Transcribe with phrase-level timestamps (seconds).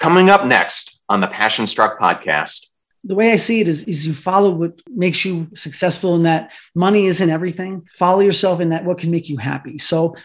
[0.00, 2.68] Coming up next on the Passion Struck podcast,
[3.04, 6.52] the way I see it is, is you follow what makes you successful in that
[6.74, 7.86] money isn't everything.
[7.94, 9.78] Follow yourself in that what can make you happy.
[9.78, 10.16] So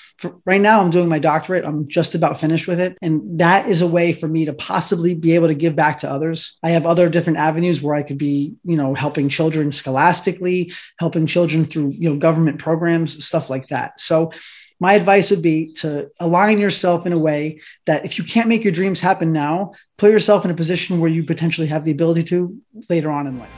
[0.45, 1.65] right now I'm doing my doctorate.
[1.65, 2.97] I'm just about finished with it.
[3.01, 6.09] And that is a way for me to possibly be able to give back to
[6.09, 6.57] others.
[6.63, 11.27] I have other different avenues where I could be, you know, helping children scholastically, helping
[11.27, 13.99] children through, you know, government programs, stuff like that.
[13.99, 14.31] So
[14.79, 18.63] my advice would be to align yourself in a way that if you can't make
[18.63, 22.23] your dreams happen now, put yourself in a position where you potentially have the ability
[22.23, 22.57] to
[22.89, 23.49] later on in life.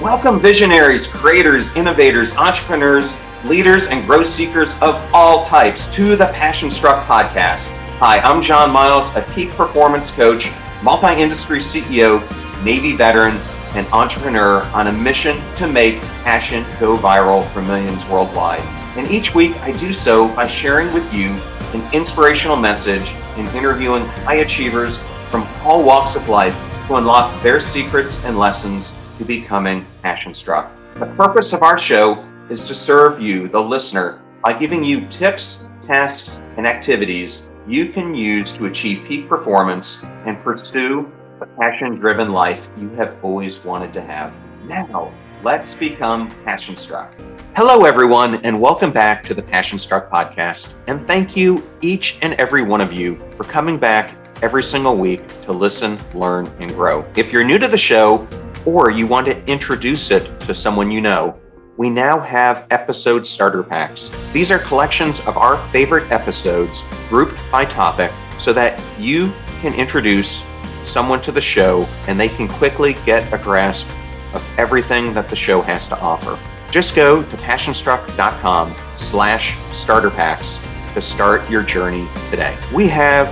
[0.00, 3.14] Welcome, visionaries, creators, innovators, entrepreneurs,
[3.46, 7.68] leaders, and growth seekers of all types to the Passion Struck podcast.
[7.98, 10.50] Hi, I'm John Miles, a peak performance coach,
[10.82, 12.20] multi industry CEO,
[12.62, 13.38] Navy veteran,
[13.74, 18.75] and entrepreneur on a mission to make passion go viral for millions worldwide.
[18.96, 21.28] And each week I do so by sharing with you
[21.74, 24.98] an inspirational message and interviewing high achievers
[25.30, 26.54] from all walks of life
[26.86, 30.72] to unlock their secrets and lessons to becoming passion struck.
[30.98, 35.68] The purpose of our show is to serve you, the listener, by giving you tips,
[35.86, 42.30] tasks, and activities you can use to achieve peak performance and pursue the passion driven
[42.30, 44.32] life you have always wanted to have.
[44.64, 47.12] Now, let's become passion struck.
[47.56, 50.74] Hello, everyone, and welcome back to the Passion Struck podcast.
[50.88, 55.26] And thank you, each and every one of you, for coming back every single week
[55.44, 57.02] to listen, learn, and grow.
[57.16, 58.28] If you're new to the show
[58.66, 61.40] or you want to introduce it to someone you know,
[61.78, 64.10] we now have episode starter packs.
[64.34, 69.32] These are collections of our favorite episodes grouped by topic so that you
[69.62, 70.42] can introduce
[70.84, 73.88] someone to the show and they can quickly get a grasp
[74.34, 76.38] of everything that the show has to offer.
[76.70, 80.58] Just go to passionstruck.com slash starter packs
[80.94, 82.58] to start your journey today.
[82.74, 83.28] We have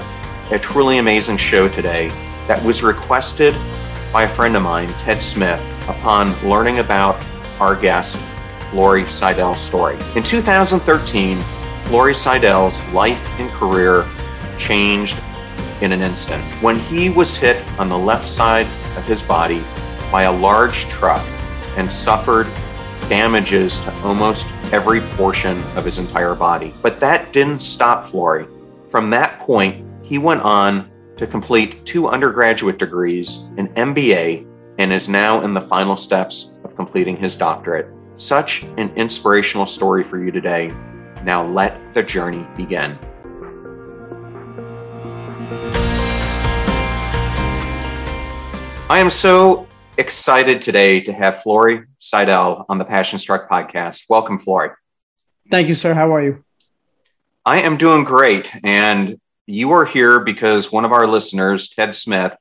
[0.53, 2.09] a truly amazing show today
[2.47, 3.55] that was requested
[4.13, 7.23] by a friend of mine, Ted Smith, upon learning about
[7.59, 8.17] our guest,
[8.71, 9.99] Flory Seidel's story.
[10.15, 11.39] In 2013,
[11.87, 14.09] Flory Seidel's life and career
[14.59, 15.19] changed
[15.81, 18.67] in an instant when he was hit on the left side
[18.97, 19.65] of his body
[20.11, 21.25] by a large truck
[21.77, 22.47] and suffered
[23.09, 26.73] damages to almost every portion of his entire body.
[26.83, 28.47] But that didn't stop Flory.
[28.91, 34.47] From that point, he went on to complete two undergraduate degrees, an MBA,
[34.79, 37.89] and is now in the final steps of completing his doctorate.
[38.17, 40.73] Such an inspirational story for you today.
[41.25, 42.99] Now let the journey begin.
[48.91, 49.67] I am so
[49.97, 54.05] excited today to have Flory Seidel on the Passion Struck podcast.
[54.09, 54.71] Welcome, Flory.
[55.51, 55.95] Thank you, sir.
[55.95, 56.45] How are you?
[57.45, 58.51] I am doing great.
[58.65, 62.33] And you are here because one of our listeners, Ted Smith,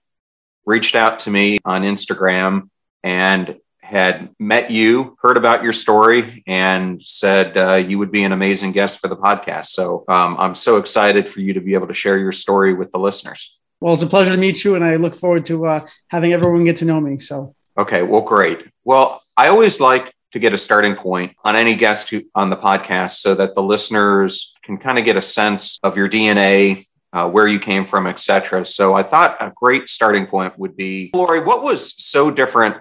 [0.66, 2.70] reached out to me on Instagram
[3.04, 8.32] and had met you, heard about your story, and said uh, you would be an
[8.32, 9.66] amazing guest for the podcast.
[9.66, 12.92] So um, I'm so excited for you to be able to share your story with
[12.92, 13.60] the listeners.
[13.84, 16.64] Well, it's a pleasure to meet you, and I look forward to uh, having everyone
[16.64, 17.20] get to know me.
[17.20, 18.66] So, okay, well, great.
[18.86, 22.56] Well, I always like to get a starting point on any guest who, on the
[22.56, 27.30] podcast so that the listeners can kind of get a sense of your DNA, uh,
[27.30, 28.66] where you came from, etc.
[28.66, 32.78] So, I thought a great starting point would be, Flory, what was so different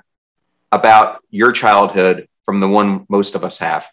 [0.71, 3.85] about your childhood from the one most of us have?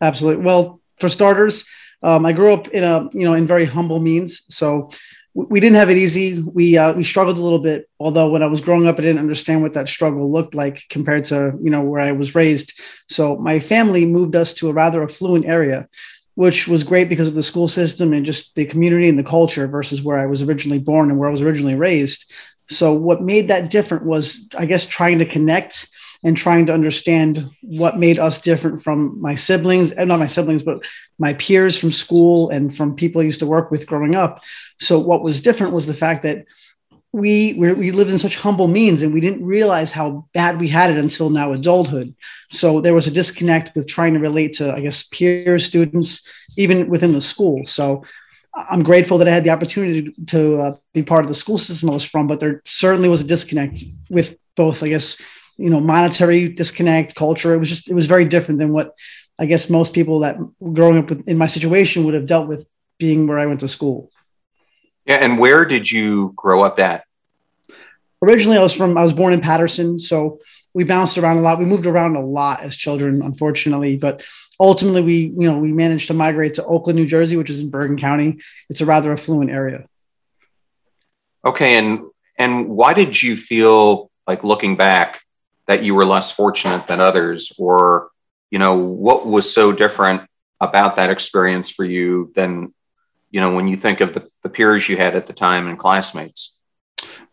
[0.00, 0.42] Absolutely.
[0.42, 1.66] Well, for starters,
[2.02, 4.40] um, I grew up in a you know in very humble means.
[4.48, 4.90] So
[5.32, 6.42] we didn't have it easy.
[6.42, 7.88] We uh, we struggled a little bit.
[8.00, 11.24] Although when I was growing up, I didn't understand what that struggle looked like compared
[11.26, 12.78] to you know where I was raised.
[13.08, 15.88] So my family moved us to a rather affluent area,
[16.34, 19.68] which was great because of the school system and just the community and the culture
[19.68, 22.24] versus where I was originally born and where I was originally raised.
[22.68, 25.88] So what made that different was, I guess, trying to connect
[26.22, 30.62] and trying to understand what made us different from my siblings, and not my siblings,
[30.62, 30.84] but
[31.18, 34.42] my peers from school and from people I used to work with growing up.
[34.80, 36.44] So what was different was the fact that
[37.12, 40.90] we we lived in such humble means and we didn't realize how bad we had
[40.90, 42.14] it until now adulthood
[42.52, 46.26] so there was a disconnect with trying to relate to i guess peers students
[46.56, 48.04] even within the school so
[48.54, 51.90] i'm grateful that i had the opportunity to uh, be part of the school system
[51.90, 55.20] i was from but there certainly was a disconnect with both i guess
[55.60, 58.94] you know monetary disconnect culture it was just it was very different than what
[59.38, 60.36] i guess most people that
[60.72, 62.66] growing up in my situation would have dealt with
[62.98, 64.10] being where i went to school.
[65.04, 67.04] Yeah and where did you grow up at?
[68.22, 70.40] Originally i was from i was born in paterson so
[70.72, 71.58] we bounced around a lot.
[71.58, 74.22] We moved around a lot as children unfortunately but
[74.58, 77.70] ultimately we you know we managed to migrate to oakland new jersey which is in
[77.70, 78.38] bergen county.
[78.70, 79.86] It's a rather affluent area.
[81.44, 82.00] Okay and
[82.38, 85.20] and why did you feel like looking back
[85.70, 88.10] that you were less fortunate than others, or
[88.50, 90.22] you know what was so different
[90.60, 92.74] about that experience for you than
[93.30, 95.78] you know when you think of the, the peers you had at the time and
[95.78, 96.58] classmates?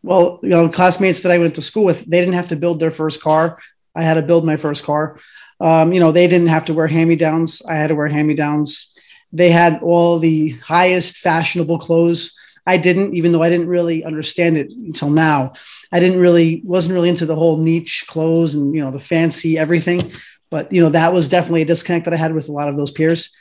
[0.03, 2.79] Well, you know, classmates that I went to school with, they didn't have to build
[2.79, 3.57] their first car.
[3.95, 5.19] I had to build my first car.
[5.59, 7.63] Um, you know, they didn't have to wear hand me downs.
[7.67, 8.93] I had to wear hand me downs.
[9.33, 12.37] They had all the highest fashionable clothes.
[12.67, 15.53] I didn't, even though I didn't really understand it until now.
[15.91, 19.57] I didn't really, wasn't really into the whole niche clothes and, you know, the fancy
[19.57, 20.13] everything.
[20.49, 22.77] But, you know, that was definitely a disconnect that I had with a lot of
[22.77, 23.35] those peers.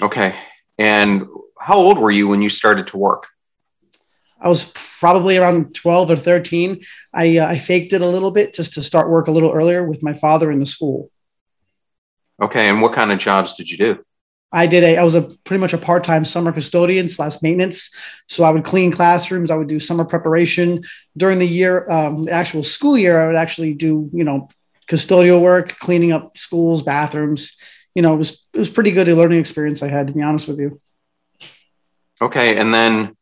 [0.00, 0.34] Okay.
[0.78, 1.26] And
[1.58, 3.28] how old were you when you started to work?
[4.40, 6.82] I was probably around 12 or 13.
[7.12, 9.84] I, uh, I faked it a little bit just to start work a little earlier
[9.84, 11.10] with my father in the school.
[12.40, 12.68] Okay.
[12.68, 14.04] And what kind of jobs did you do?
[14.52, 17.90] I did a, I was a pretty much a part-time summer custodian slash maintenance.
[18.26, 19.50] So I would clean classrooms.
[19.50, 20.84] I would do summer preparation
[21.16, 23.20] during the year, um, the actual school year.
[23.22, 24.48] I would actually do, you know,
[24.88, 27.56] custodial work, cleaning up schools, bathrooms.
[27.94, 30.22] You know, it was, it was pretty good a learning experience I had, to be
[30.22, 30.80] honest with you.
[32.20, 32.58] Okay.
[32.58, 33.16] And then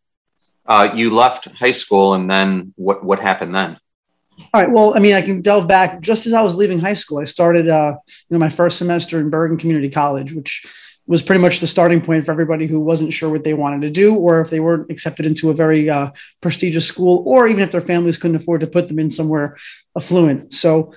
[0.66, 3.78] uh, you left high school and then what, what happened then?
[4.54, 4.70] All right.
[4.70, 6.00] Well, I mean, I can delve back.
[6.00, 9.20] Just as I was leaving high school, I started, uh, you know, my first semester
[9.20, 10.64] in Bergen Community College, which
[11.08, 13.90] was pretty much the starting point for everybody who wasn't sure what they wanted to
[13.90, 16.10] do, or if they weren't accepted into a very uh,
[16.42, 19.56] prestigious school, or even if their families couldn't afford to put them in somewhere
[19.96, 20.52] affluent.
[20.52, 20.92] So,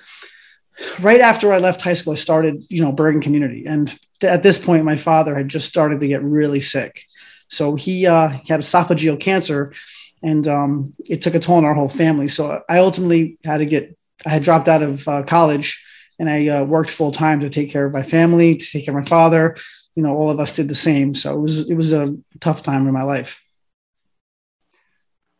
[1.00, 3.88] right after I left high school, I started, you know, Bergen Community, and
[4.20, 7.02] th- at this point, my father had just started to get really sick.
[7.48, 9.72] So he, uh, he had esophageal cancer,
[10.22, 12.28] and um, it took a toll on our whole family.
[12.28, 13.96] So I ultimately had to get.
[14.24, 15.82] I had dropped out of uh, college,
[16.18, 18.96] and I uh, worked full time to take care of my family, to take care
[18.96, 19.56] of my father,
[19.94, 21.14] you know all of us did the same.
[21.14, 23.40] So it was it was a tough time in my life.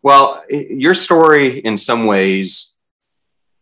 [0.03, 2.77] Well your story in some ways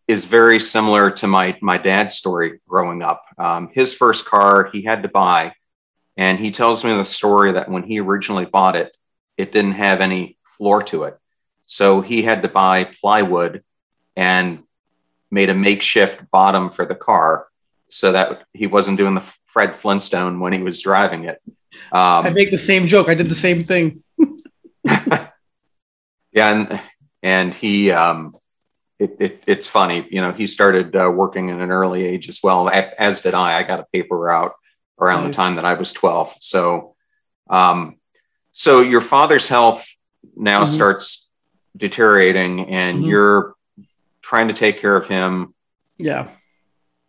[0.09, 3.25] is very similar to my my dad's story growing up.
[3.39, 5.55] Um, his first car he had to buy
[6.17, 8.97] and he tells me the story that when he originally bought it
[9.37, 11.19] it didn't have any floor to it.
[11.67, 13.63] So he had to buy plywood
[14.17, 14.65] and
[15.31, 17.47] made a makeshift bottom for the car
[17.89, 21.41] so that he wasn't doing the Fred Flintstone when he was driving it.
[21.93, 23.09] Um, I make the same joke.
[23.09, 24.03] I did the same thing.
[24.85, 25.29] yeah,
[26.33, 26.81] and
[27.23, 28.37] and he, um,
[28.99, 30.07] it, it, it's funny.
[30.11, 33.59] You know, he started uh, working at an early age as well, as did I.
[33.59, 34.53] I got a paper route
[35.01, 36.33] around the time that I was twelve.
[36.41, 36.95] So,
[37.49, 37.97] um,
[38.53, 39.87] so your father's health
[40.37, 40.73] now mm-hmm.
[40.73, 41.31] starts
[41.77, 43.09] deteriorating, and mm-hmm.
[43.09, 43.55] you're
[44.23, 45.55] trying to take care of him.
[45.99, 46.29] Yeah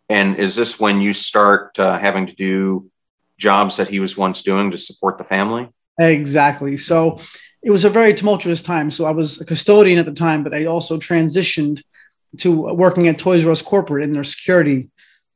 [0.08, 2.90] and is this when you start uh, having to do
[3.38, 5.68] jobs that he was once doing to support the family?
[5.98, 6.76] Exactly.
[6.78, 7.18] So
[7.62, 8.90] it was a very tumultuous time.
[8.90, 11.82] So I was a custodian at the time, but I also transitioned
[12.38, 14.90] to working at Toys R Us corporate in their security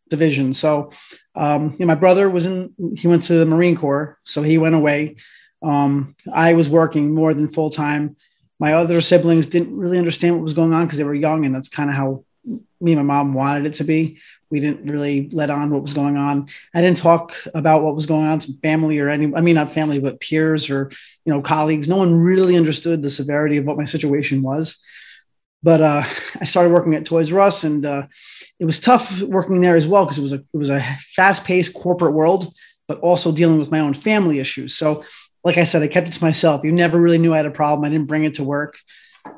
[0.08, 0.54] division.
[0.54, 0.90] So
[1.36, 4.56] um, you know, my brother was in, he went to the Marine Corps, so he
[4.56, 5.16] went away.
[5.62, 8.16] Um, I was working more than full time.
[8.58, 11.54] My other siblings didn't really understand what was going on because they were young, and
[11.54, 12.24] that's kind of how
[12.80, 14.18] me and my mom wanted it to be
[14.50, 16.48] we didn't really let on what was going on.
[16.74, 19.72] I didn't talk about what was going on to family or any, I mean, not
[19.72, 20.90] family, but peers or,
[21.24, 21.88] you know, colleagues.
[21.88, 24.78] No one really understood the severity of what my situation was.
[25.62, 26.04] But uh,
[26.40, 28.06] I started working at Toys R Us and uh,
[28.58, 31.44] it was tough working there as well because it was a, it was a fast
[31.44, 32.54] paced corporate world,
[32.88, 34.74] but also dealing with my own family issues.
[34.74, 35.04] So,
[35.44, 36.64] like I said, I kept it to myself.
[36.64, 37.84] You never really knew I had a problem.
[37.84, 38.78] I didn't bring it to work.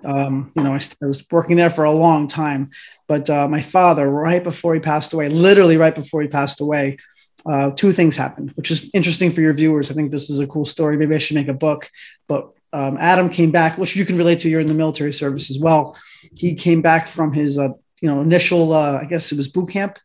[0.05, 2.71] Um, you know, I, I, was working there for a long time,
[3.07, 6.99] but uh, my father, right before he passed away, literally right before he passed away,
[7.47, 9.91] uh, two things happened, which is interesting for your viewers.
[9.91, 10.97] I think this is a cool story.
[10.97, 11.91] Maybe I should make a book.
[12.27, 14.49] But um, Adam came back, which you can relate to.
[14.49, 15.97] You're in the military service as well.
[16.35, 19.71] He came back from his, uh, you know, initial, uh, I guess it was boot
[19.71, 19.99] camp,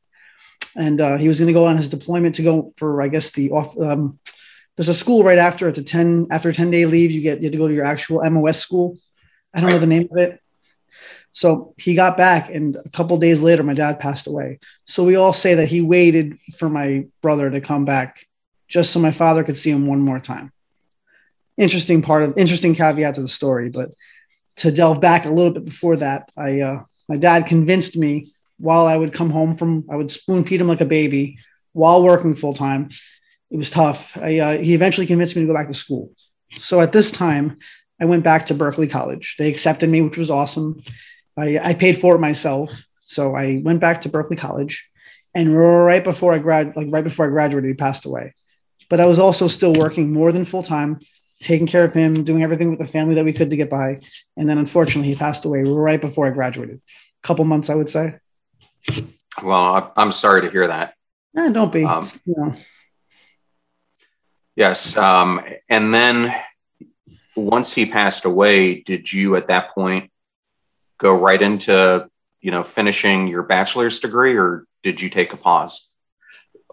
[0.75, 3.31] and uh, he was going to go on his deployment to go for, I guess,
[3.31, 3.77] the off.
[3.79, 4.19] Um,
[4.75, 7.43] there's a school right after it's a 10 after 10 day leave you get you
[7.43, 8.97] have to go to your actual mos school
[9.53, 9.73] I don't right.
[9.73, 10.39] know the name of it.
[11.31, 14.59] So he got back, and a couple days later, my dad passed away.
[14.85, 18.27] So we all say that he waited for my brother to come back
[18.67, 20.51] just so my father could see him one more time.
[21.57, 23.91] Interesting part of interesting caveat to the story, but
[24.57, 28.85] to delve back a little bit before that, I uh, my dad convinced me while
[28.85, 31.37] I would come home from I would spoon feed him like a baby
[31.73, 32.89] while working full time.
[33.51, 34.15] It was tough.
[34.15, 36.11] I, uh, he eventually convinced me to go back to school.
[36.59, 37.57] So at this time,
[38.03, 39.35] I went back to Berkeley College.
[39.39, 40.83] They accepted me, which was awesome.
[41.37, 42.69] I, I paid for it myself.
[43.05, 44.75] So I went back to Berkeley College.
[45.33, 48.33] And right before I grad, like right before I graduated, he passed away.
[48.89, 50.99] But I was also still working more than full time.
[51.43, 53.99] taking care of him, doing everything with the family that we could to get by.
[54.35, 56.81] And then unfortunately, he passed away right before I graduated.
[57.23, 58.15] A couple months, I would say.
[59.41, 60.95] Well, I'm sorry to hear that.
[61.37, 61.83] Eh, don't be.
[61.83, 62.55] Um, you know.
[64.55, 64.95] Yes.
[64.95, 66.33] Um, and then
[67.35, 70.11] once he passed away, did you at that point
[70.97, 72.07] go right into,
[72.41, 75.89] you know, finishing your bachelor's degree or did you take a pause?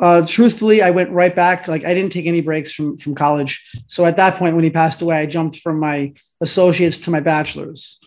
[0.01, 1.69] Uh, truthfully, I went right back.
[1.69, 3.63] Like I didn't take any breaks from from college.
[3.87, 7.21] So at that point, when he passed away, I jumped from my associates to my
[7.21, 8.01] bachelor's,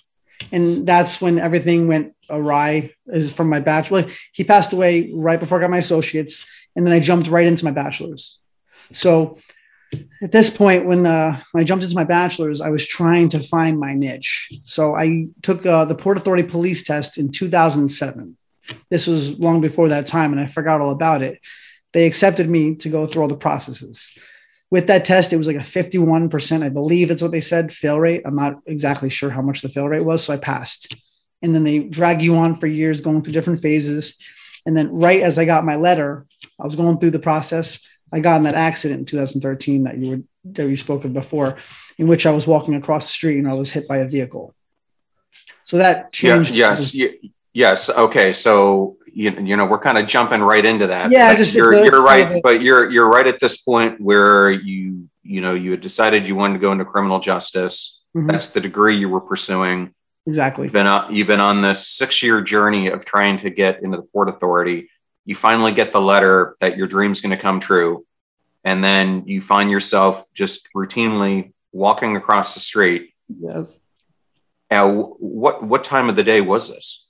[0.52, 2.94] and that's when everything went awry.
[3.06, 4.08] Is from my bachelor.
[4.32, 7.66] He passed away right before I got my associates, and then I jumped right into
[7.66, 8.40] my bachelor's.
[8.92, 9.38] So
[10.22, 13.40] at this point, when, uh, when I jumped into my bachelor's, I was trying to
[13.40, 14.50] find my niche.
[14.66, 18.38] So I took uh, the Port Authority police test in 2007.
[18.90, 21.40] This was long before that time, and I forgot all about it.
[21.92, 24.08] They accepted me to go through all the processes.
[24.72, 28.00] With that test, it was like a 51%, I believe it's what they said, fail
[28.00, 28.24] rate.
[28.26, 30.96] I'm not exactly sure how much the fail rate was, so I passed.
[31.42, 34.16] And then they drag you on for years going through different phases.
[34.66, 36.26] And then, right as I got my letter,
[36.60, 40.10] I was going through the process I got in that accident in 2013 that you
[40.10, 40.20] were
[40.54, 41.58] that you spoke of before,
[41.98, 44.54] in which I was walking across the street and I was hit by a vehicle.
[45.64, 46.54] So that changed.
[46.54, 46.96] Yeah, yes,
[47.54, 47.90] yes.
[47.90, 51.12] Okay, so you, you know we're kind of jumping right into that.
[51.12, 55.42] Yeah, just you're, you're right, but you're you're right at this point where you you
[55.42, 58.04] know you had decided you wanted to go into criminal justice.
[58.16, 58.28] Mm-hmm.
[58.30, 59.94] That's the degree you were pursuing.
[60.28, 60.66] Exactly.
[60.66, 63.98] You've been on, you've been on this six year journey of trying to get into
[63.98, 64.90] the Port Authority
[65.26, 68.06] you finally get the letter that your dream's going to come true
[68.64, 73.14] and then you find yourself just routinely walking across the street.
[73.28, 73.80] Yes.
[74.72, 77.08] Now what what time of the day was this?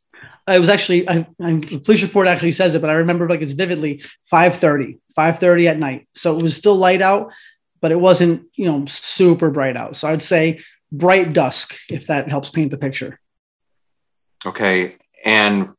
[0.48, 3.42] It was actually I, I, the police report actually says it but i remember like
[3.42, 6.08] it's vividly 5.30 5.30 at night.
[6.16, 7.32] So it was still light out
[7.82, 9.96] but it wasn't you know super bright out.
[9.96, 13.20] So i'd say bright dusk if that helps paint the picture.
[14.46, 15.70] Okay and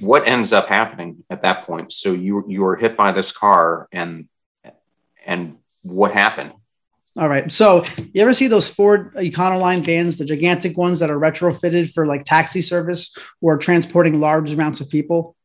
[0.00, 1.92] what ends up happening at that point?
[1.92, 4.28] So you you were hit by this car, and
[5.24, 6.52] and what happened?
[7.16, 7.52] All right.
[7.52, 12.06] So you ever see those Ford Econoline vans, the gigantic ones that are retrofitted for
[12.06, 15.36] like taxi service or transporting large amounts of people?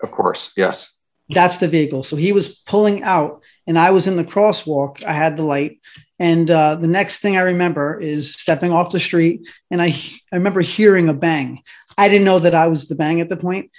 [0.00, 0.94] Of course, yes.
[1.30, 2.04] That's the vehicle.
[2.04, 5.02] So he was pulling out, and I was in the crosswalk.
[5.02, 5.80] I had the light,
[6.20, 9.88] and uh, the next thing I remember is stepping off the street, and I
[10.30, 11.62] I remember hearing a bang.
[11.98, 13.70] I didn't know that I was the bang at the point.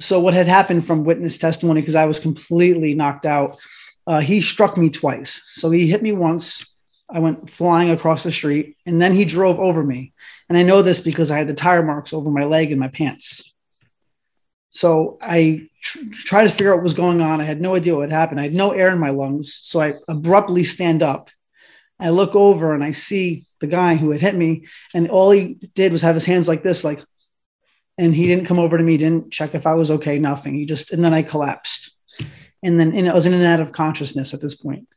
[0.00, 3.58] So what had happened from witness testimony, because I was completely knocked out,
[4.06, 5.42] uh, he struck me twice.
[5.54, 6.66] So he hit me once.
[7.08, 10.12] I went flying across the street, and then he drove over me.
[10.48, 12.88] And I know this because I had the tire marks over my leg and my
[12.88, 13.52] pants.
[14.70, 17.40] So I tr- tried to figure out what was going on.
[17.40, 18.40] I had no idea what happened.
[18.40, 19.54] I had no air in my lungs.
[19.62, 21.30] So I abruptly stand up.
[22.00, 25.54] I look over and I see the guy who had hit me, and all he
[25.74, 27.02] did was have his hands like this, like
[27.98, 30.54] and he didn't come over to me, didn't check if I was okay, nothing.
[30.54, 31.92] He just, and then I collapsed.
[32.62, 34.88] And then and I was in and out of consciousness at this point.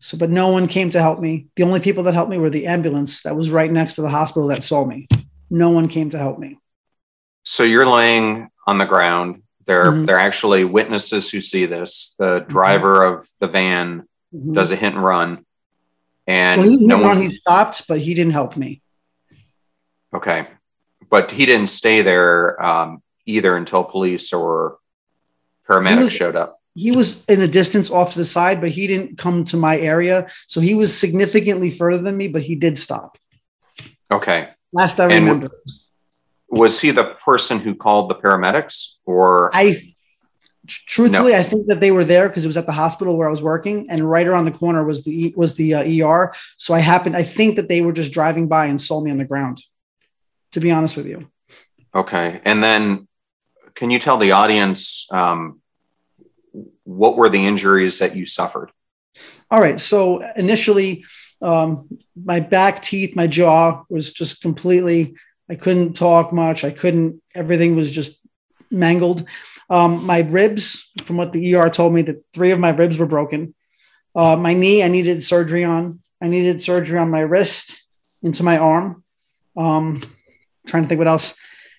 [0.00, 1.48] So, but no one came to help me.
[1.56, 4.10] The only people that helped me were the ambulance that was right next to the
[4.10, 5.08] hospital that saw me.
[5.50, 6.58] No one came to help me.
[7.42, 9.42] So you're laying on the ground.
[9.64, 10.04] There, mm-hmm.
[10.04, 12.14] there are actually witnesses who see this.
[12.18, 12.48] The mm-hmm.
[12.48, 13.18] driver mm-hmm.
[13.18, 14.52] of the van mm-hmm.
[14.52, 15.44] does a hit and run,
[16.26, 18.82] and well, he, no one, he stopped, but he didn't help me.
[20.14, 20.46] Okay,
[21.10, 24.78] but he didn't stay there um, either until police or
[25.68, 26.60] paramedics was, showed up.
[26.74, 29.78] He was in a distance off to the side, but he didn't come to my
[29.78, 30.28] area.
[30.46, 33.18] So he was significantly further than me, but he did stop.
[34.10, 34.48] Okay.
[34.72, 35.50] Last I remember.
[36.50, 39.54] Was he the person who called the paramedics or?
[39.54, 39.94] I
[40.66, 41.38] truthfully, no.
[41.38, 43.42] I think that they were there because it was at the hospital where I was
[43.42, 46.32] working, and right around the corner was the was the uh, ER.
[46.56, 47.16] So I happened.
[47.16, 49.62] I think that they were just driving by and saw me on the ground
[50.58, 51.30] to be honest with you.
[51.94, 52.40] Okay.
[52.44, 53.06] And then
[53.74, 55.60] can you tell the audience um,
[56.82, 58.72] what were the injuries that you suffered?
[59.50, 59.78] All right.
[59.78, 61.04] So initially,
[61.40, 61.88] um,
[62.20, 65.14] my back teeth, my jaw was just completely,
[65.48, 66.64] I couldn't talk much.
[66.64, 68.20] I couldn't, everything was just
[68.70, 69.26] mangled.
[69.70, 73.06] Um, my ribs, from what the ER told me, that three of my ribs were
[73.06, 73.54] broken.
[74.14, 76.00] Uh, my knee, I needed surgery on.
[76.20, 77.80] I needed surgery on my wrist
[78.22, 79.04] into my arm.
[79.56, 80.02] Um,
[80.68, 81.34] trying to think what else.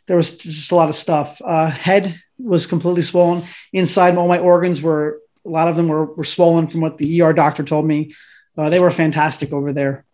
[0.08, 1.42] There was just a lot of stuff.
[1.44, 3.44] Uh, head was completely swollen.
[3.72, 7.22] Inside, all my organs were a lot of them were, were swollen from what the
[7.22, 8.14] ER doctor told me.
[8.58, 10.06] Uh, they were fantastic over there.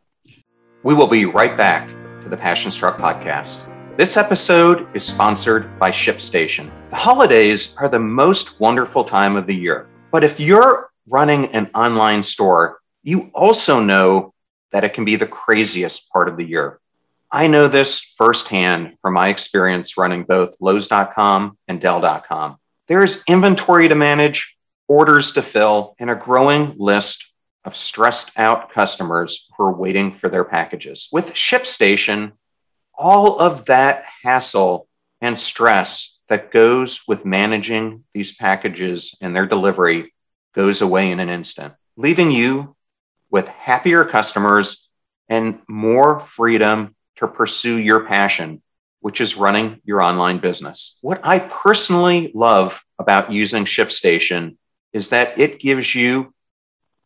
[0.83, 1.89] We will be right back
[2.21, 3.59] to the Passion Struck podcast.
[3.97, 6.69] This episode is sponsored by ShipStation.
[6.89, 9.87] The holidays are the most wonderful time of the year.
[10.11, 14.33] But if you're running an online store, you also know
[14.71, 16.79] that it can be the craziest part of the year.
[17.35, 22.55] I know this firsthand from my experience running both Lowe's.com and Dell.com.
[22.87, 24.55] There is inventory to manage,
[24.87, 27.33] orders to fill, and a growing list
[27.65, 31.09] of stressed out customers who are waiting for their packages.
[31.11, 32.31] With ShipStation,
[32.97, 34.87] all of that hassle
[35.19, 40.13] and stress that goes with managing these packages and their delivery
[40.53, 42.77] goes away in an instant, leaving you
[43.29, 44.87] with happier customers
[45.27, 48.61] and more freedom to pursue your passion,
[48.99, 50.97] which is running your online business.
[51.01, 54.57] What I personally love about using ShipStation
[54.93, 56.33] is that it gives you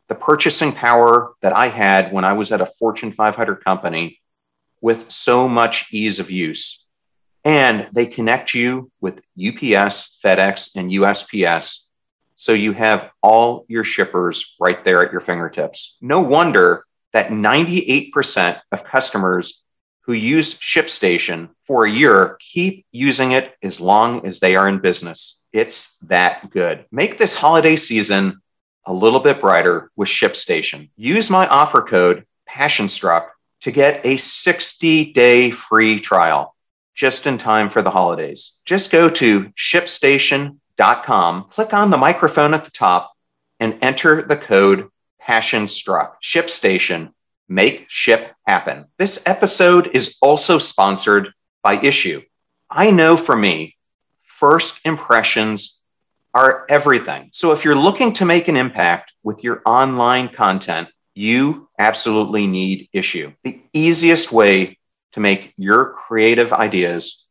[0.08, 4.20] the purchasing power that I had when I was at a Fortune 500 company
[4.82, 6.86] with so much ease of use.
[7.44, 11.90] And they connect you with UPS, FedEx, and USPS.
[12.36, 15.98] So you have all your shippers right there at your fingertips.
[16.02, 19.64] No wonder that 98% of customers
[20.02, 24.80] who use ShipStation for a year keep using it as long as they are in
[24.80, 25.44] business.
[25.54, 26.86] It's that good.
[26.92, 28.42] Make this holiday season
[28.86, 30.90] a little bit brighter with ShipStation.
[30.96, 33.28] Use my offer code PassionStruck
[33.62, 36.56] to get a 60 day free trial
[36.96, 38.60] just in time for the holidays.
[38.66, 43.14] Just go to shipstation.com, click on the microphone at the top,
[43.60, 44.90] and enter the code
[45.22, 46.14] PassionStruck.
[46.24, 47.12] ShipStation,
[47.50, 48.86] make ship happen.
[48.98, 52.24] This episode is also sponsored by Issuu.
[52.70, 53.76] I know for me,
[54.22, 55.82] first impressions
[56.34, 57.30] are everything.
[57.34, 62.88] So if you're looking to make an impact with your online content, you absolutely need
[62.94, 63.36] Issuu.
[63.44, 64.78] The easiest way
[65.14, 67.28] to make your creative ideas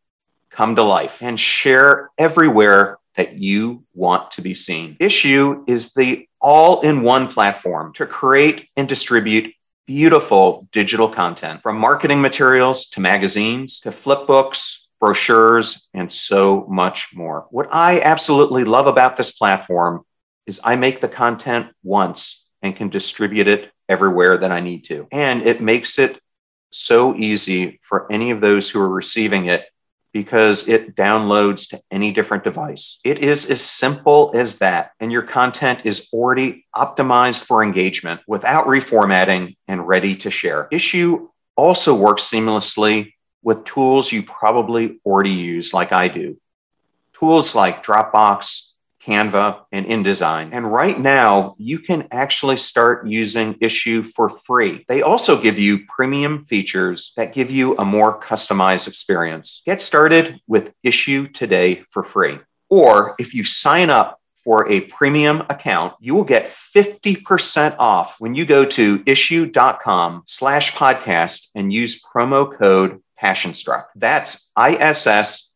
[0.51, 4.97] come to life and share everywhere that you want to be seen.
[5.01, 9.53] Issuu is the all in one platform to create and distribute
[9.89, 17.09] beautiful digital content from marketing materials to magazines to flip books, brochures, and so much
[17.15, 17.47] more.
[17.51, 20.05] What I absolutely love about this platform
[20.47, 25.09] is I make the content once and can distribute it everywhere that I need to.
[25.11, 26.21] And it makes it
[26.71, 29.65] so easy for any of those who are receiving it
[30.19, 32.99] because it downloads to any different device.
[33.05, 34.91] It is as simple as that.
[34.99, 40.67] And your content is already optimized for engagement without reformatting and ready to share.
[40.73, 43.13] Issuu also works seamlessly
[43.45, 46.37] with tools you probably already use, like I do.
[47.17, 48.68] Tools like Dropbox,
[49.09, 50.51] Canva, and InDesign.
[50.53, 54.85] And right now, you can actually start using Issuu for free.
[54.87, 59.63] They also give you premium features that give you a more customized experience.
[59.65, 62.39] Get started with Issuu today for free.
[62.69, 68.35] Or if you sign up for a premium account, you will get 50% off when
[68.35, 73.87] you go to issuu.com slash podcast and use promo code passionstruck.
[73.97, 75.55] That's I-S-S-U-U.com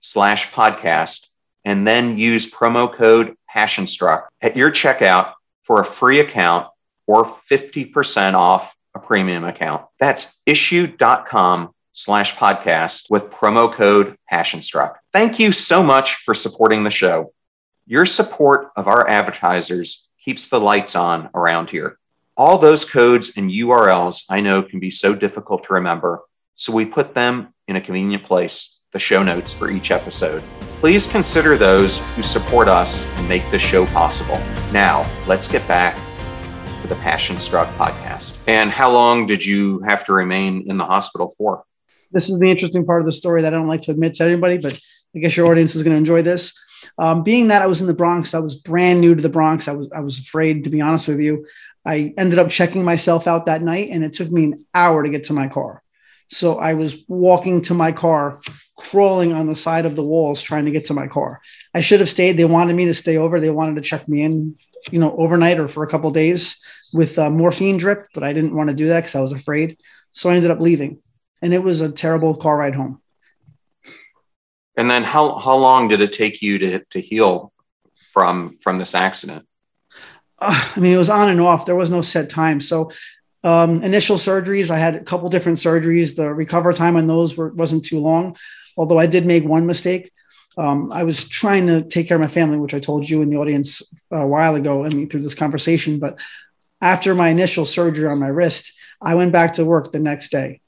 [0.00, 1.26] slash podcast
[1.64, 5.32] and then use promo code passionstruck at your checkout
[5.62, 6.66] for a free account
[7.06, 9.84] or 50% off a premium account.
[9.98, 14.94] That's issuu.com slash podcast with promo code passionstruck.
[15.12, 17.32] Thank you so much for supporting the show.
[17.86, 21.98] Your support of our advertisers keeps the lights on around here.
[22.36, 26.20] All those codes and URLs I know can be so difficult to remember,
[26.54, 30.42] so we put them in a convenient place the show notes for each episode.
[30.80, 34.38] Please consider those who support us and make this show possible.
[34.72, 35.96] Now, let's get back
[36.80, 38.38] to the Passion Struck podcast.
[38.46, 41.64] And how long did you have to remain in the hospital for?
[42.12, 44.24] This is the interesting part of the story that I don't like to admit to
[44.24, 44.80] anybody, but
[45.14, 46.58] I guess your audience is going to enjoy this.
[46.96, 49.68] Um, being that I was in the Bronx, I was brand new to the Bronx.
[49.68, 51.46] I was I was afraid, to be honest with you.
[51.84, 55.10] I ended up checking myself out that night, and it took me an hour to
[55.10, 55.82] get to my car.
[56.30, 58.40] So I was walking to my car,
[58.76, 61.40] crawling on the side of the walls, trying to get to my car.
[61.74, 62.36] I should have stayed.
[62.36, 63.40] They wanted me to stay over.
[63.40, 64.56] They wanted to check me in,
[64.90, 66.60] you know, overnight or for a couple days
[66.92, 69.78] with uh, morphine drip, but I didn't want to do that because I was afraid.
[70.12, 71.00] So I ended up leaving,
[71.42, 73.00] and it was a terrible car ride home.
[74.76, 77.52] And then how how long did it take you to to heal
[78.12, 79.46] from from this accident?
[80.38, 81.66] Uh, I mean, it was on and off.
[81.66, 82.60] There was no set time.
[82.60, 82.92] So
[83.44, 86.16] um, initial surgeries, I had a couple different surgeries.
[86.16, 88.36] The recover time on those were, wasn't too long,
[88.76, 90.10] although I did make one mistake.
[90.56, 93.30] Um, I was trying to take care of my family, which I told you in
[93.30, 96.00] the audience a while ago I mean, through this conversation.
[96.00, 96.16] But
[96.80, 100.60] after my initial surgery on my wrist, I went back to work the next day.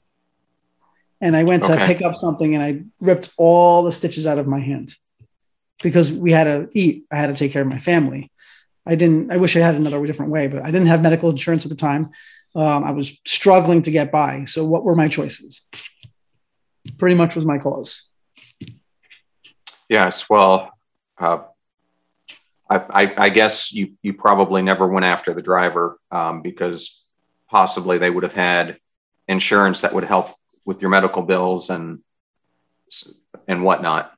[1.19, 1.77] And I went okay.
[1.77, 4.95] to pick up something and I ripped all the stitches out of my hand
[5.83, 7.05] because we had to eat.
[7.11, 8.31] I had to take care of my family.
[8.85, 9.31] I didn't.
[9.31, 11.75] I wish I had another different way, but I didn't have medical insurance at the
[11.75, 12.11] time.
[12.53, 14.45] Um, I was struggling to get by.
[14.45, 15.61] So what were my choices?
[16.97, 18.03] Pretty much was my cause.
[19.87, 20.29] Yes.
[20.29, 20.71] Well,
[21.17, 21.43] uh,
[22.69, 27.03] I, I, I, guess you you probably never went after the driver um, because
[27.49, 28.77] possibly they would have had
[29.27, 31.99] insurance that would help with your medical bills and
[33.47, 34.13] and whatnot.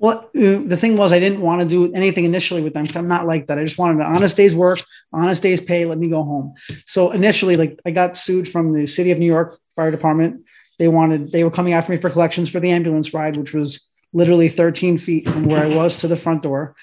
[0.00, 3.08] Well, the thing was, I didn't want to do anything initially with them because I'm
[3.08, 3.58] not like that.
[3.58, 4.80] I just wanted an honest day's work,
[5.12, 5.86] honest day's pay.
[5.86, 6.54] Let me go home.
[6.86, 10.44] So initially, like I got sued from the city of New York fire department.
[10.78, 13.88] They wanted, they were coming after me for collections for the ambulance ride, which was
[14.12, 16.76] literally 13 feet from where I was to the front door.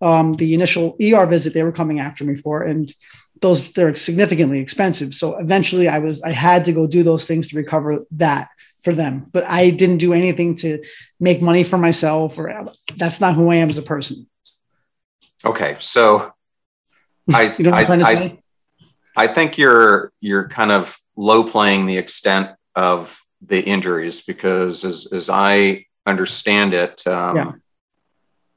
[0.00, 2.92] Um, the initial ER visit they were coming after me for, and
[3.40, 5.14] those they're significantly expensive.
[5.14, 8.48] So eventually, I was I had to go do those things to recover that
[8.82, 9.26] for them.
[9.32, 10.82] But I didn't do anything to
[11.20, 14.26] make money for myself, or that's not who I am as a person.
[15.44, 16.32] Okay, so
[17.32, 18.38] I you know I, I,
[19.16, 25.12] I think you're you're kind of low playing the extent of the injuries because as
[25.12, 27.52] as I understand it, um, yeah.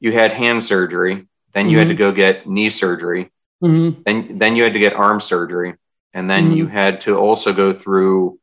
[0.00, 1.78] you had hand surgery, then you mm-hmm.
[1.78, 2.10] had to mm-hmm.
[2.10, 3.30] go get knee surgery,
[3.62, 4.02] mm-hmm.
[4.04, 5.74] then then you had to get arm surgery,
[6.12, 6.56] and then mm-hmm.
[6.56, 8.38] you had to also go through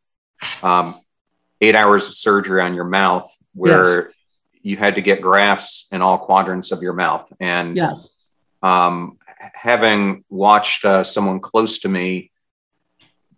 [0.62, 1.03] um,
[1.64, 4.14] eight hours of surgery on your mouth where yes.
[4.62, 7.32] you had to get grafts in all quadrants of your mouth.
[7.40, 8.14] And yes,
[8.62, 9.18] um,
[9.54, 12.32] having watched uh, someone close to me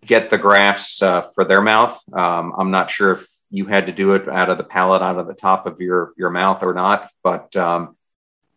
[0.04, 3.92] get the grafts uh, for their mouth, um, I'm not sure if you had to
[3.92, 6.74] do it out of the palate, out of the top of your your mouth or
[6.74, 7.96] not, but um,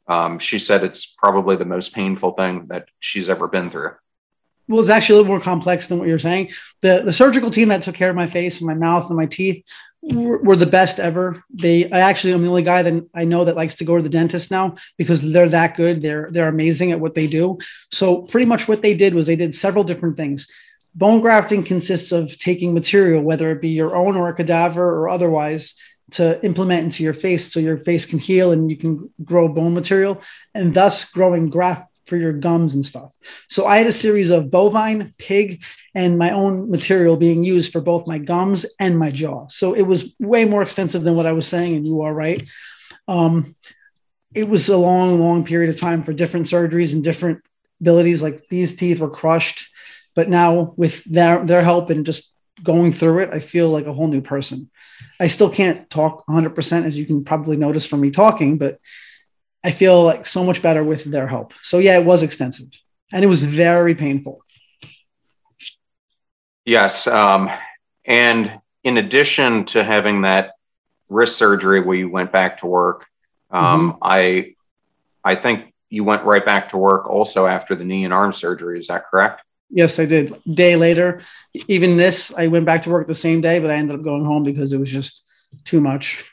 [0.07, 3.95] um, she said it's probably the most painful thing that she's ever been through
[4.69, 6.53] well, it's actually a little more complex than what you're saying.
[6.83, 9.27] The the surgical team that took care of my face and my mouth and my
[9.27, 9.65] teeth
[10.03, 11.43] were, were the best ever.
[11.51, 14.03] They I actually am the only guy that I know that likes to go to
[14.03, 16.03] the dentist now because they're that good.
[16.03, 17.59] They're they're amazing at what they do.
[17.91, 20.49] So pretty much what they did was they did several different things.
[20.95, 25.09] Bone grafting consists of taking material, whether it be your own or a cadaver or
[25.09, 25.75] otherwise,
[26.13, 29.75] to implement into your face so your face can heal and you can grow bone
[29.75, 30.23] material
[30.55, 33.13] and thus growing graft for your gums and stuff.
[33.49, 35.63] So I had a series of bovine, pig,
[35.95, 39.47] and my own material being used for both my gums and my jaw.
[39.49, 42.47] So it was way more extensive than what I was saying, and you are right.
[43.07, 43.55] Um,
[44.35, 47.43] it was a long, long period of time for different surgeries and different
[47.81, 48.23] abilities.
[48.23, 49.69] Like these teeth were crushed,
[50.15, 53.93] but now with their their help and just going through it, I feel like a
[53.93, 54.71] whole new person.
[55.21, 58.81] I still can't talk 100%, as you can probably notice from me talking, but
[59.65, 61.53] I feel like so much better with their help.
[61.63, 62.69] So yeah, it was extensive
[63.13, 64.45] and it was very painful.
[66.65, 67.07] Yes.
[67.07, 67.51] Um,
[68.05, 70.53] and in addition to having that
[71.09, 73.07] wrist surgery where you went back to work,
[73.51, 73.99] um, mm-hmm.
[74.03, 74.55] I,
[75.25, 78.79] I think you went right back to work also after the knee and arm surgery.
[78.79, 79.43] Is that correct?
[79.71, 80.41] Yes, I did.
[80.45, 81.23] Day later,
[81.67, 84.25] even this, I went back to work the same day, but I ended up going
[84.25, 85.25] home because it was just
[85.65, 86.25] too much.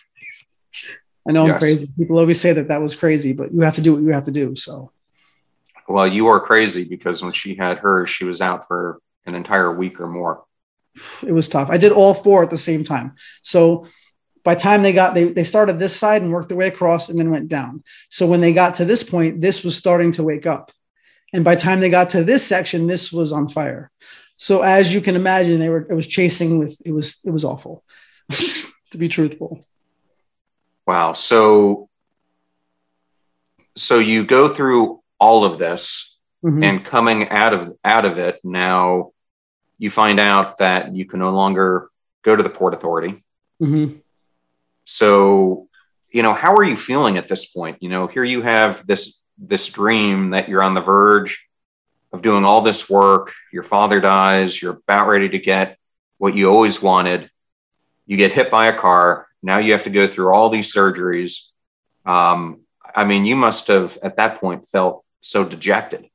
[1.28, 1.54] I know yes.
[1.54, 1.90] I'm crazy.
[1.98, 4.26] People always say that that was crazy, but you have to do what you have
[4.26, 4.56] to do.
[4.56, 4.92] So,
[5.88, 9.74] well, you are crazy because when she had hers, she was out for an entire
[9.74, 10.44] week or more.
[11.26, 11.70] It was tough.
[11.70, 13.16] I did all four at the same time.
[13.42, 13.88] So,
[14.46, 17.10] by the time they got they, they started this side and worked their way across
[17.10, 17.84] and then went down.
[18.10, 20.72] So when they got to this point, this was starting to wake up.
[21.34, 23.92] And by the time they got to this section, this was on fire.
[24.38, 27.44] So as you can imagine, they were it was chasing with it was it was
[27.44, 27.84] awful,
[28.32, 29.66] to be truthful.
[30.86, 31.13] Wow.
[31.13, 31.89] So
[33.78, 36.63] so you go through all of this mm-hmm.
[36.63, 39.12] and coming out of out of it now
[39.78, 41.89] you find out that you can no longer
[42.24, 43.24] go to the port authority.
[43.62, 43.98] Mm-hmm.
[44.86, 45.67] So,
[46.12, 47.78] you know, how are you feeling at this point?
[47.82, 51.43] You know, here you have this this dream that you're on the verge
[52.13, 53.34] of doing all this work.
[53.52, 54.62] Your father dies.
[54.62, 55.78] You're about ready to get
[56.17, 57.30] what you always wanted.
[58.06, 59.28] You get hit by a car.
[59.46, 61.50] Now you have to go through all these surgeries.
[62.04, 62.62] Um,
[62.96, 66.10] I mean, you must have at that point felt so dejected.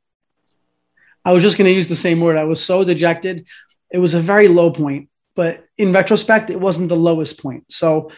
[1.25, 2.37] I was just going to use the same word.
[2.37, 3.47] I was so dejected.
[3.93, 7.66] It was a very low point, but in retrospect, it wasn't the lowest point.
[7.71, 8.11] So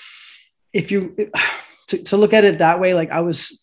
[0.73, 1.15] if you
[1.89, 3.63] to, to look at it that way, like I was,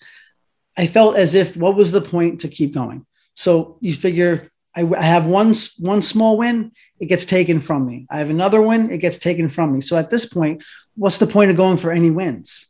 [0.78, 3.08] I felt as if what was the point to keep going?
[3.34, 8.06] So you figure I, I have one one small win, it gets taken from me.
[8.10, 9.82] I have another win, it gets taken from me.
[9.82, 10.64] So at this point,
[11.00, 12.68] what's the point of going for any wins?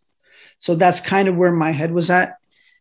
[0.59, 2.37] So that's kind of where my head was at.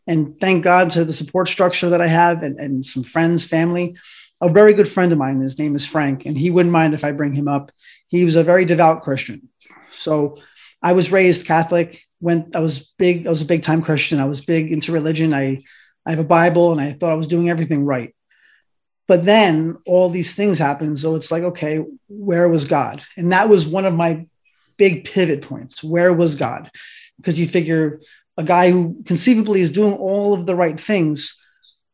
[0.06, 3.96] And thank God to the support structure that I have and, and some friends, family.
[4.40, 7.04] A very good friend of mine, his name is Frank, and he wouldn't mind if
[7.04, 7.72] I bring him up.
[8.06, 9.48] He was a very devout Christian.
[9.94, 10.38] So
[10.80, 14.20] I was raised Catholic, went, I was big, I was a big time Christian.
[14.20, 15.34] I was big into religion.
[15.34, 15.64] I
[16.06, 18.14] I have a Bible and I thought I was doing everything right.
[19.08, 20.98] But then all these things happened.
[20.98, 23.02] So it's like, okay, where was God?
[23.16, 24.26] And that was one of my
[24.78, 25.84] big pivot points.
[25.84, 26.70] Where was God?
[27.18, 28.00] Because you figure
[28.38, 31.36] a guy who conceivably is doing all of the right things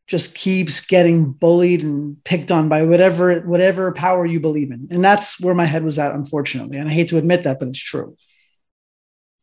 [0.06, 4.88] just keeps getting bullied and picked on by whatever whatever power you believe in.
[4.90, 6.76] And that's where my head was at unfortunately.
[6.76, 8.16] And i hate to admit that but it's true.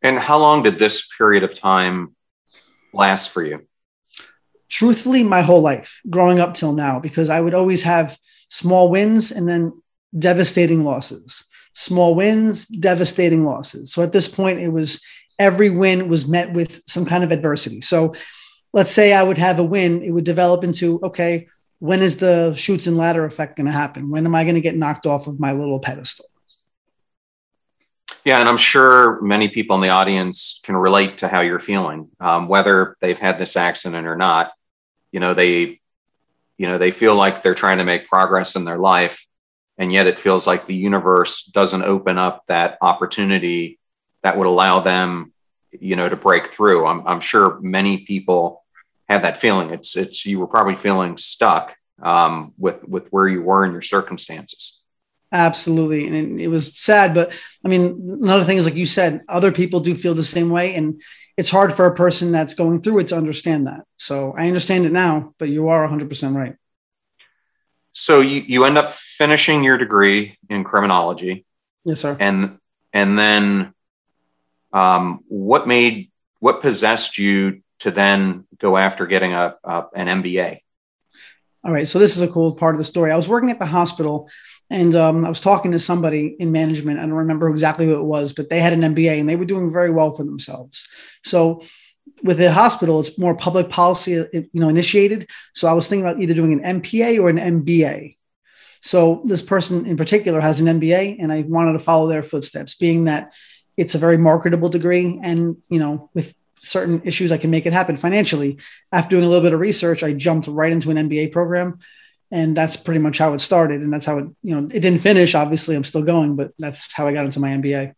[0.03, 2.15] And how long did this period of time
[2.93, 3.67] last for you?
[4.69, 8.17] Truthfully my whole life growing up till now because i would always have
[8.49, 9.73] small wins and then
[10.17, 15.01] devastating losses small wins devastating losses so at this point it was
[15.39, 18.13] every win was met with some kind of adversity so
[18.73, 21.47] let's say I would have a win, it would develop into okay,
[21.79, 24.09] when is the chutes and ladder effect going to happen?
[24.09, 26.25] When am I going to get knocked off of my little pedestal?
[28.23, 32.09] Yeah, and I'm sure many people in the audience can relate to how you're feeling,
[32.19, 34.51] um, whether they've had this accident or not.
[35.11, 35.79] You know, they,
[36.57, 39.25] you know, they feel like they're trying to make progress in their life,
[39.81, 43.79] and yet it feels like the universe doesn't open up that opportunity
[44.21, 45.33] that would allow them,
[45.71, 46.85] you know, to break through.
[46.85, 48.63] I'm, I'm sure many people
[49.09, 49.71] have that feeling.
[49.71, 53.81] It's it's you were probably feeling stuck um, with with where you were in your
[53.81, 54.79] circumstances.
[55.31, 57.31] Absolutely, and it, was sad, but
[57.65, 60.75] I mean, another thing is like you said, other people do feel the same way,
[60.75, 61.01] and
[61.37, 63.85] it's hard for a person that's going through it to understand that.
[63.97, 66.55] So I understand it now, but you are 100 percent right.
[67.93, 71.45] So you you end up finishing your degree in criminology.
[71.83, 72.15] Yes, sir.
[72.19, 72.57] And
[72.93, 73.73] and then,
[74.73, 80.59] um, what made what possessed you to then go after getting a, a, an MBA?
[81.63, 83.11] All right, so this is a cool part of the story.
[83.11, 84.29] I was working at the hospital,
[84.71, 86.99] and um, I was talking to somebody in management.
[86.99, 89.45] I don't remember exactly who it was, but they had an MBA and they were
[89.45, 90.87] doing very well for themselves.
[91.23, 91.63] So
[92.23, 95.29] with the hospital, it's more public policy, you know, initiated.
[95.53, 98.17] So I was thinking about either doing an MPA or an MBA.
[98.81, 102.75] So this person in particular has an MBA, and I wanted to follow their footsteps,
[102.75, 103.33] being that
[103.77, 107.73] it's a very marketable degree, and you know, with certain issues, I can make it
[107.73, 108.57] happen financially.
[108.91, 111.79] After doing a little bit of research, I jumped right into an MBA program.
[112.33, 113.81] And that's pretty much how it started.
[113.81, 115.35] And that's how it, you know, it didn't finish.
[115.35, 117.93] Obviously, I'm still going, but that's how I got into my MBA.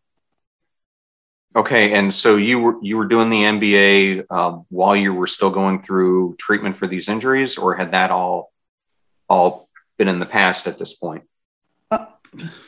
[1.55, 5.51] Okay, and so you were you were doing the MBA uh, while you were still
[5.51, 8.51] going through treatment for these injuries, or had that all
[9.29, 11.23] all been in the past at this point?
[11.91, 12.07] Uh,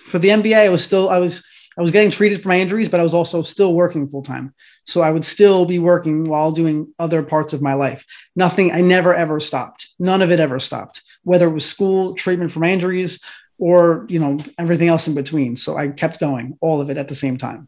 [0.05, 1.43] for the MBA, I was still I was
[1.77, 4.53] I was getting treated for my injuries, but I was also still working full time.
[4.85, 8.05] So I would still be working while doing other parts of my life.
[8.35, 9.89] Nothing, I never ever stopped.
[9.97, 13.19] None of it ever stopped, whether it was school, treatment for my injuries,
[13.57, 15.57] or you know everything else in between.
[15.57, 17.67] So I kept going, all of it at the same time.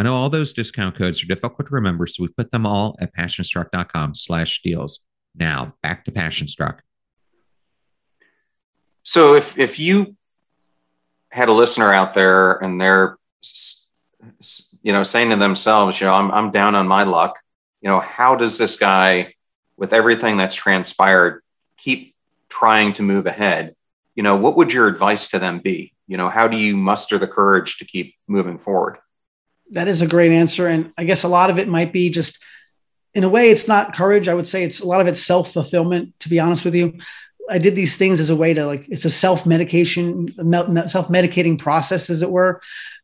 [0.00, 2.96] I know all those discount codes are difficult to remember, so we put them all
[3.02, 5.00] at passionstruck.com slash deals.
[5.34, 6.78] Now, back to Passionstruck.
[9.02, 10.16] So if if you
[11.28, 13.18] had a listener out there and they're
[14.80, 17.38] you know saying to themselves, you know, I'm I'm down on my luck,
[17.82, 19.34] you know, how does this guy
[19.76, 21.42] with everything that's transpired
[21.76, 22.14] keep
[22.48, 23.76] trying to move ahead?
[24.14, 25.92] You know, what would your advice to them be?
[26.06, 28.96] You know, how do you muster the courage to keep moving forward?
[29.70, 32.42] That is a great answer and I guess a lot of it might be just
[33.14, 34.28] in a way, it's not courage.
[34.28, 36.18] I would say it's a lot of it's self fulfillment.
[36.20, 36.98] To be honest with you,
[37.48, 40.32] I did these things as a way to like it's a self medication,
[40.88, 42.60] self medicating process, as it were.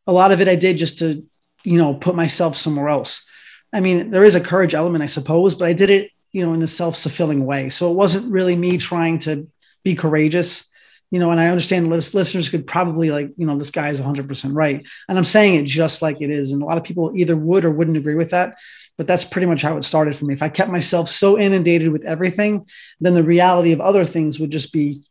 [0.07, 1.25] A lot of it I did just to
[1.65, 3.25] you know put myself somewhere else.
[3.73, 6.55] I mean, there is a courage element, I suppose, but I did it you know
[6.55, 7.71] in a self fulfilling way.
[7.71, 9.49] So it wasn't really me trying to
[9.83, 10.66] be courageous
[11.11, 14.55] you know, and I understand listeners could probably like, you know, this guy is 100%
[14.55, 14.85] right.
[15.09, 16.51] And I'm saying it just like it is.
[16.51, 18.57] And a lot of people either would or wouldn't agree with that.
[18.99, 20.35] But that's pretty much how it started for me.
[20.35, 22.67] If I kept myself so inundated with everything,
[23.01, 25.03] then the reality of other things would just be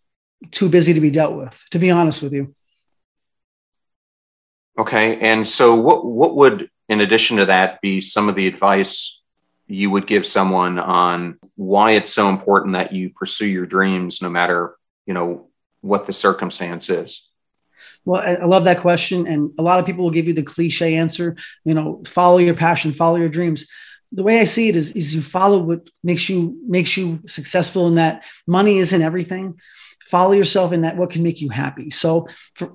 [0.51, 2.53] too busy to be dealt with, to be honest with you.
[4.77, 5.17] Okay.
[5.19, 9.21] And so what what would in addition to that be some of the advice
[9.67, 14.29] you would give someone on why it's so important that you pursue your dreams no
[14.29, 15.49] matter, you know,
[15.85, 17.29] what the circumstance is?
[18.03, 19.27] Well, I love that question.
[19.27, 22.55] And a lot of people will give you the cliche answer, you know, follow your
[22.55, 23.67] passion, follow your dreams.
[24.11, 27.87] The way I see it is, is you follow what makes you makes you successful
[27.87, 29.59] in that money isn't everything.
[30.05, 31.89] Follow yourself in that what can make you happy.
[31.89, 32.27] So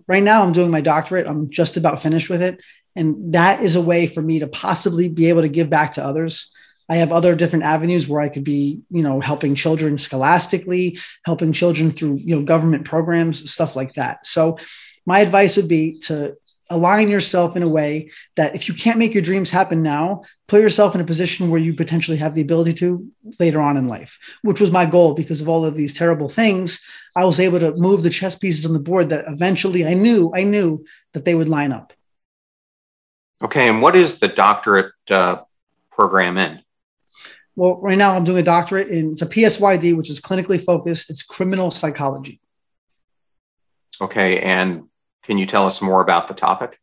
[0.09, 1.29] right now I'm doing my doctorate.
[1.29, 2.61] I'm just about finished with it.
[2.97, 6.05] And that is a way for me to possibly be able to give back to
[6.05, 6.53] others
[6.91, 11.53] I have other different avenues where I could be, you know, helping children scholastically, helping
[11.53, 14.27] children through, you know, government programs, stuff like that.
[14.27, 14.59] So
[15.07, 16.37] my advice would be to
[16.69, 20.61] align yourself in a way that if you can't make your dreams happen now, put
[20.61, 24.19] yourself in a position where you potentially have the ability to later on in life,
[24.43, 26.85] which was my goal because of all of these terrible things.
[27.15, 30.33] I was able to move the chess pieces on the board that eventually I knew,
[30.35, 31.93] I knew that they would line up.
[33.43, 33.69] Okay.
[33.69, 35.43] And what is the doctorate uh,
[35.91, 36.61] program in?
[37.61, 41.11] Well, right now I'm doing a doctorate in it's a PSYD, which is clinically focused.
[41.11, 42.41] It's criminal psychology.
[44.01, 44.85] Okay, and
[45.25, 46.81] can you tell us more about the topic?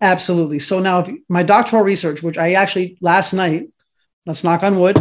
[0.00, 0.60] Absolutely.
[0.60, 3.68] So now, if, my doctoral research, which I actually last night,
[4.24, 4.96] let's knock on wood,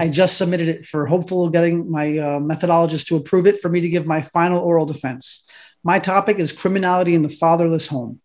[0.00, 3.80] I just submitted it for hopeful getting my uh, methodologist to approve it for me
[3.80, 5.44] to give my final oral defense.
[5.84, 8.20] My topic is criminality in the fatherless home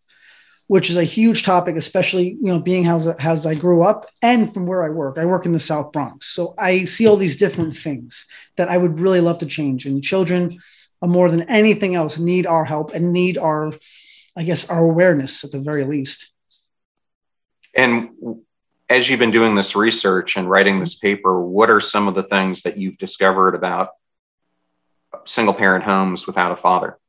[0.70, 4.54] which is a huge topic, especially you know being how as I grew up and
[4.54, 5.18] from where I work.
[5.18, 8.78] I work in the South Bronx, so I see all these different things that I
[8.78, 9.88] would really love to change.
[9.88, 10.60] And children,
[11.02, 13.74] more than anything else, need our help and need our,
[14.38, 16.32] I guess, our awareness at the very least.
[17.76, 18.12] And
[18.88, 22.24] as you've been doing this research and writing this paper, what are some of the
[22.24, 23.90] things that you've discovered about
[25.26, 27.00] single parent homes without a father?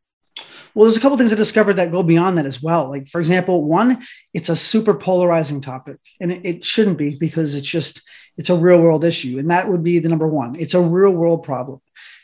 [0.74, 2.88] Well, there's a couple things I discovered that go beyond that as well.
[2.88, 7.54] Like, for example, one, it's a super polarizing topic, and it, it shouldn't be because
[7.54, 8.02] it's just
[8.36, 10.56] it's a real world issue, and that would be the number one.
[10.58, 11.80] It's a real world problem.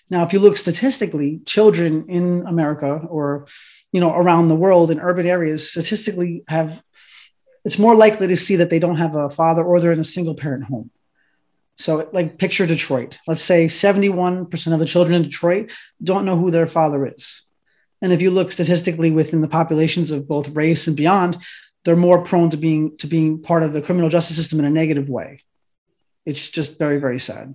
[0.08, 3.48] Now, if you look statistically, children in America or
[3.92, 6.82] you know around the world in urban areas statistically have
[7.66, 10.04] it's more likely to see that they don't have a father or they're in a
[10.04, 10.92] single parent home.
[11.78, 13.18] So, like, picture Detroit.
[13.26, 17.42] Let's say 71% of the children in Detroit don't know who their father is.
[18.02, 21.38] And if you look statistically within the populations of both race and beyond,
[21.84, 24.70] they're more prone to being to being part of the criminal justice system in a
[24.70, 25.42] negative way.
[26.24, 27.54] It's just very, very sad.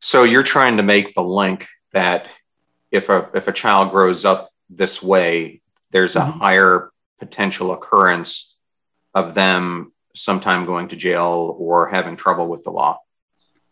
[0.00, 2.26] So you're trying to make the link that
[2.90, 6.38] if a if a child grows up this way, there's a mm-hmm.
[6.40, 8.56] higher potential occurrence
[9.14, 12.98] of them sometime going to jail or having trouble with the law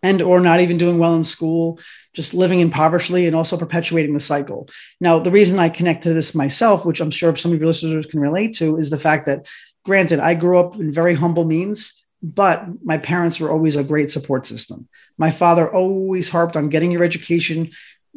[0.03, 1.79] and or not even doing well in school
[2.13, 4.69] just living impoverishedly and also perpetuating the cycle.
[5.01, 8.07] Now the reason i connect to this myself which i'm sure some of your listeners
[8.07, 9.47] can relate to is the fact that
[9.85, 14.11] granted i grew up in very humble means but my parents were always a great
[14.11, 14.87] support system.
[15.17, 17.71] My father always harped on getting your education.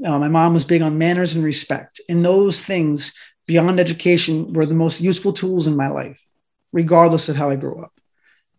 [0.05, 2.01] Uh, my mom was big on manners and respect.
[2.09, 3.13] And those things
[3.45, 6.19] beyond education were the most useful tools in my life
[6.71, 7.93] regardless of how i grew up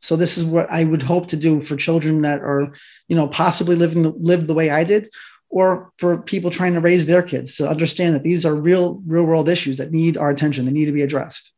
[0.05, 2.75] so this is what I would hope to do for children that are,
[3.09, 5.11] you know, possibly living live the way I did,
[5.49, 9.25] or for people trying to raise their kids to understand that these are real, real
[9.25, 10.67] world issues that need our attention.
[10.67, 11.53] They need to be addressed.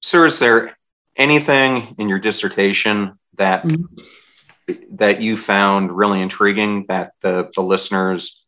[0.00, 0.76] Sir, is there
[1.16, 4.74] anything in your dissertation that mm-hmm.
[4.96, 8.44] that you found really intriguing that the, the listeners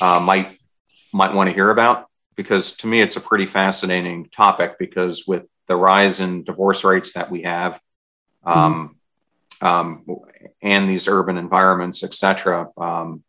[0.00, 0.60] uh, might
[1.12, 2.06] might want to hear about?
[2.36, 4.78] Because to me, it's a pretty fascinating topic.
[4.78, 7.80] Because with the rise in divorce rates that we have,
[8.44, 8.96] um,
[9.62, 9.66] mm-hmm.
[9.66, 10.20] um,
[10.62, 13.22] and these urban environments, et cetera, um,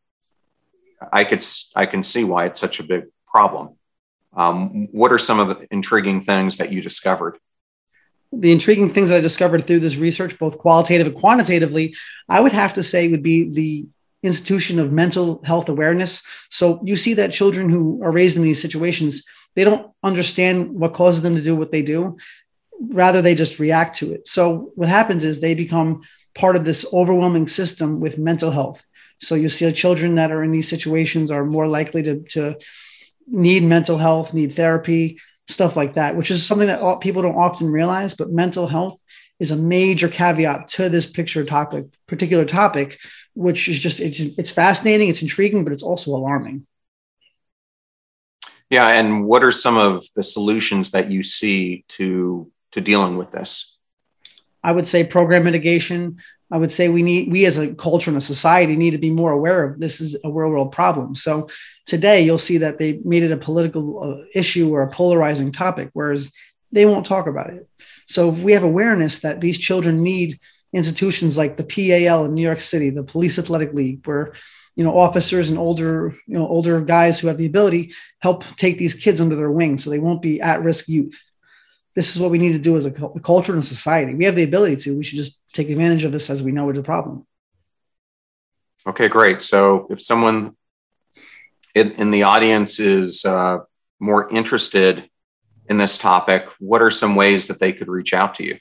[1.11, 1.43] I could
[1.75, 3.75] I can see why it's such a big problem.
[4.35, 7.37] Um, what are some of the intriguing things that you discovered?
[8.31, 11.95] The intriguing things that I discovered through this research, both qualitative and quantitatively,
[12.27, 13.87] I would have to say would be the
[14.21, 16.21] institution of mental health awareness.
[16.49, 19.23] So you see that children who are raised in these situations
[19.55, 22.17] they don't understand what causes them to do what they do
[22.91, 26.01] rather they just react to it so what happens is they become
[26.39, 28.83] part of this overwhelming system with mental health.
[29.21, 32.57] So you see children that are in these situations are more likely to, to
[33.27, 37.69] need mental health, need therapy, stuff like that, which is something that people don't often
[37.69, 38.13] realize.
[38.13, 38.97] But mental health
[39.39, 42.97] is a major caveat to this picture topic, particular topic,
[43.33, 46.65] which is just it's it's fascinating, it's intriguing, but it's also alarming.
[48.69, 53.31] Yeah, and what are some of the solutions that you see to to dealing with
[53.31, 53.77] this?
[54.63, 56.17] I would say program mitigation.
[56.51, 59.11] I would say we need we as a culture and a society need to be
[59.11, 61.15] more aware of this is a real world problem.
[61.15, 61.49] So
[61.85, 65.89] today you'll see that they made it a political uh, issue or a polarizing topic,
[65.93, 66.31] whereas
[66.71, 67.67] they won't talk about it.
[68.07, 70.39] So if we have awareness that these children need
[70.73, 74.33] institutions like the PAL in New York City, the Police Athletic League, where
[74.79, 78.77] you know officers and older you know older guys who have the ability help take
[78.77, 81.29] these kids under their wing so they won't be at risk youth
[81.95, 84.13] this is what we need to do as a, culture and a society.
[84.13, 84.97] We have the ability to.
[84.97, 87.27] We should just take advantage of this as we know it's a problem.
[88.87, 89.41] Okay, great.
[89.41, 90.55] So if someone
[91.75, 93.59] in, in the audience is uh,
[93.99, 95.09] more interested
[95.69, 98.59] in this topic, what are some ways that they could reach out to you?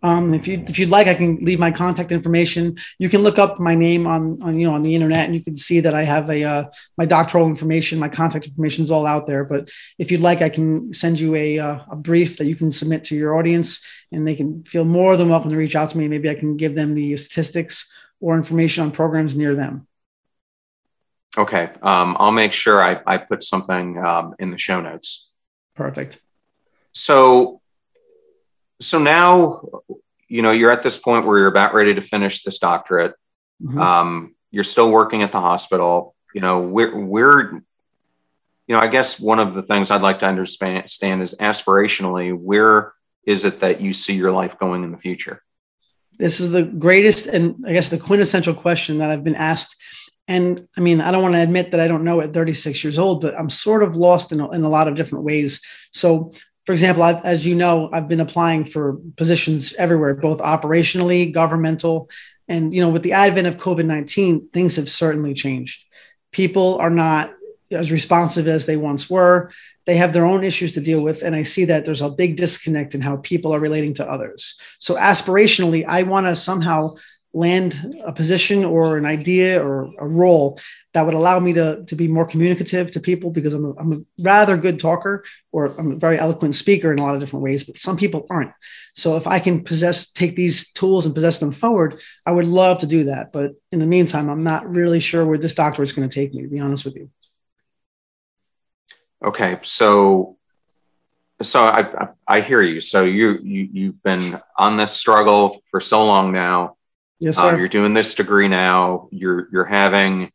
[0.00, 2.78] Um, if you if you'd like, I can leave my contact information.
[2.98, 5.42] You can look up my name on, on you know on the internet, and you
[5.42, 6.64] can see that I have a uh,
[6.96, 9.44] my doctoral information, my contact information is all out there.
[9.44, 12.70] But if you'd like, I can send you a uh, a brief that you can
[12.70, 15.98] submit to your audience, and they can feel more than welcome to reach out to
[15.98, 16.06] me.
[16.06, 17.88] Maybe I can give them the statistics
[18.20, 19.88] or information on programs near them.
[21.36, 25.28] Okay, um, I'll make sure I, I put something um, in the show notes.
[25.74, 26.20] Perfect.
[26.92, 27.57] So
[28.80, 29.62] so now
[30.28, 33.14] you know you're at this point where you're about ready to finish this doctorate.
[33.62, 33.80] Mm-hmm.
[33.80, 36.14] um, you're still working at the hospital.
[36.34, 37.62] You know we're we're
[38.68, 42.92] you know i guess one of the things i'd like to understand is aspirationally where
[43.24, 45.42] is it that you see your life going in the future?
[46.16, 49.76] This is the greatest and i guess the quintessential question that i've been asked.
[50.28, 52.98] And i mean i don't want to admit that i don't know at 36 years
[52.98, 55.60] old but i'm sort of lost in a, in a lot of different ways.
[55.92, 56.32] So
[56.68, 62.10] for example, I've, as you know, I've been applying for positions everywhere, both operationally, governmental,
[62.46, 65.86] and you know, with the advent of COVID nineteen, things have certainly changed.
[66.30, 67.32] People are not
[67.70, 69.50] as responsive as they once were.
[69.86, 72.36] They have their own issues to deal with, and I see that there's a big
[72.36, 74.60] disconnect in how people are relating to others.
[74.78, 76.96] So, aspirationally, I want to somehow
[77.34, 80.58] land a position or an idea or a role
[80.94, 83.92] that would allow me to, to be more communicative to people because I'm a, I'm
[83.92, 87.42] a rather good talker or I'm a very eloquent speaker in a lot of different
[87.42, 88.52] ways, but some people aren't.
[88.94, 92.80] So if I can possess, take these tools and possess them forward, I would love
[92.80, 93.32] to do that.
[93.32, 96.32] But in the meantime, I'm not really sure where this doctor is going to take
[96.32, 97.10] me, to be honest with you.
[99.22, 99.58] Okay.
[99.62, 100.38] So
[101.42, 102.80] so I, I, I hear you.
[102.80, 106.76] So you, you you've been on this struggle for so long now.
[107.20, 107.58] Yes, uh, sir.
[107.58, 109.08] you're doing this degree now.
[109.10, 110.30] You're you're having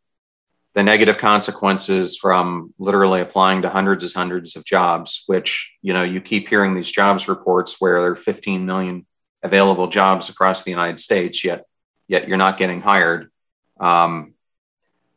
[0.76, 5.24] the negative consequences from literally applying to hundreds and hundreds of jobs.
[5.28, 9.06] Which you know you keep hearing these jobs reports where there are 15 million
[9.42, 11.66] available jobs across the United States, yet
[12.08, 13.32] yet you're not getting hired.
[13.80, 14.34] Um,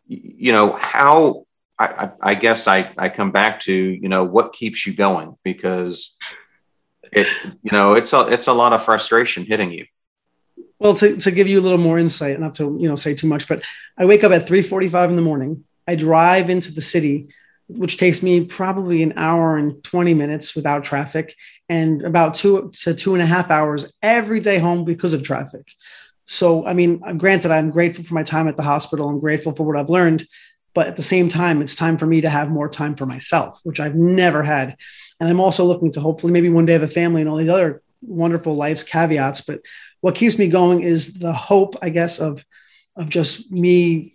[0.06, 1.46] you know how
[1.78, 6.16] I, I, guess I, I come back to you know what keeps you going because
[7.12, 9.86] it you know it's a it's a lot of frustration hitting you
[10.78, 13.26] well, to, to give you a little more insight, not to you know say too
[13.26, 13.62] much, but
[13.96, 15.64] I wake up at 3:45 in the morning.
[15.88, 17.28] I drive into the city,
[17.68, 21.34] which takes me probably an hour and 20 minutes without traffic,
[21.68, 25.68] and about two to two and a half hours every day home because of traffic.
[26.26, 29.08] So, I mean, granted, I'm grateful for my time at the hospital.
[29.08, 30.26] I'm grateful for what I've learned,
[30.74, 33.60] but at the same time, it's time for me to have more time for myself,
[33.62, 34.76] which I've never had.
[35.20, 37.48] And I'm also looking to hopefully maybe one day have a family and all these
[37.48, 39.40] other wonderful life's caveats.
[39.42, 39.60] But
[40.00, 42.44] what keeps me going is the hope, I guess, of
[42.96, 44.14] of just me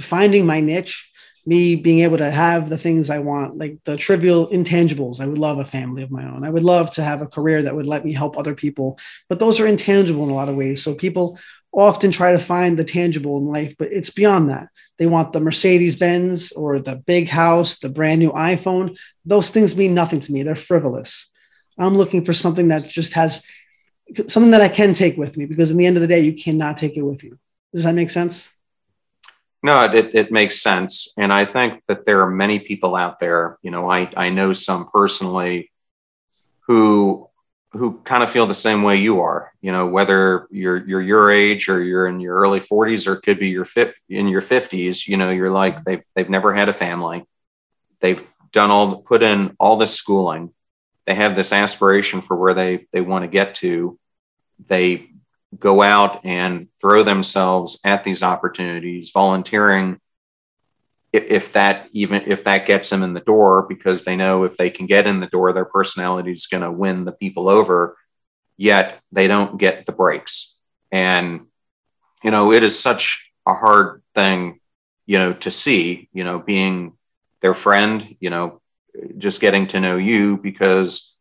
[0.00, 1.10] finding my niche,
[1.44, 5.20] me being able to have the things I want, like the trivial intangibles.
[5.20, 6.44] I would love a family of my own.
[6.44, 9.38] I would love to have a career that would let me help other people, but
[9.38, 10.82] those are intangible in a lot of ways.
[10.82, 11.38] So people
[11.72, 14.68] often try to find the tangible in life, but it's beyond that.
[14.98, 18.96] They want the Mercedes Benz or the big house, the brand new iPhone.
[19.24, 20.42] Those things mean nothing to me.
[20.42, 21.28] They're frivolous.
[21.78, 23.42] I'm looking for something that just has
[24.28, 26.32] something that I can take with me because in the end of the day, you
[26.32, 27.38] cannot take it with you.
[27.72, 28.48] Does that make sense?
[29.62, 31.12] No, it, it makes sense.
[31.18, 34.52] And I think that there are many people out there, you know, I, I know
[34.52, 35.70] some personally
[36.60, 37.26] who
[37.72, 41.30] who kind of feel the same way you are, you know, whether you're you're your
[41.30, 44.42] age or you're in your early 40s or it could be your fit in your
[44.42, 47.24] 50s, you know, you're like they've they've never had a family.
[48.00, 50.52] They've done all put in all this schooling.
[51.06, 53.98] They have this aspiration for where they they want to get to.
[54.68, 55.10] They
[55.58, 60.00] go out and throw themselves at these opportunities, volunteering
[61.12, 64.56] if, if that even if that gets them in the door because they know if
[64.56, 67.96] they can get in the door their personality is going to win the people over.
[68.56, 70.58] Yet they don't get the breaks.
[70.92, 71.46] And
[72.22, 74.60] you know it is such a hard thing
[75.06, 76.92] you know to see you know being
[77.40, 78.59] their friend you know
[79.18, 81.14] just getting to know you because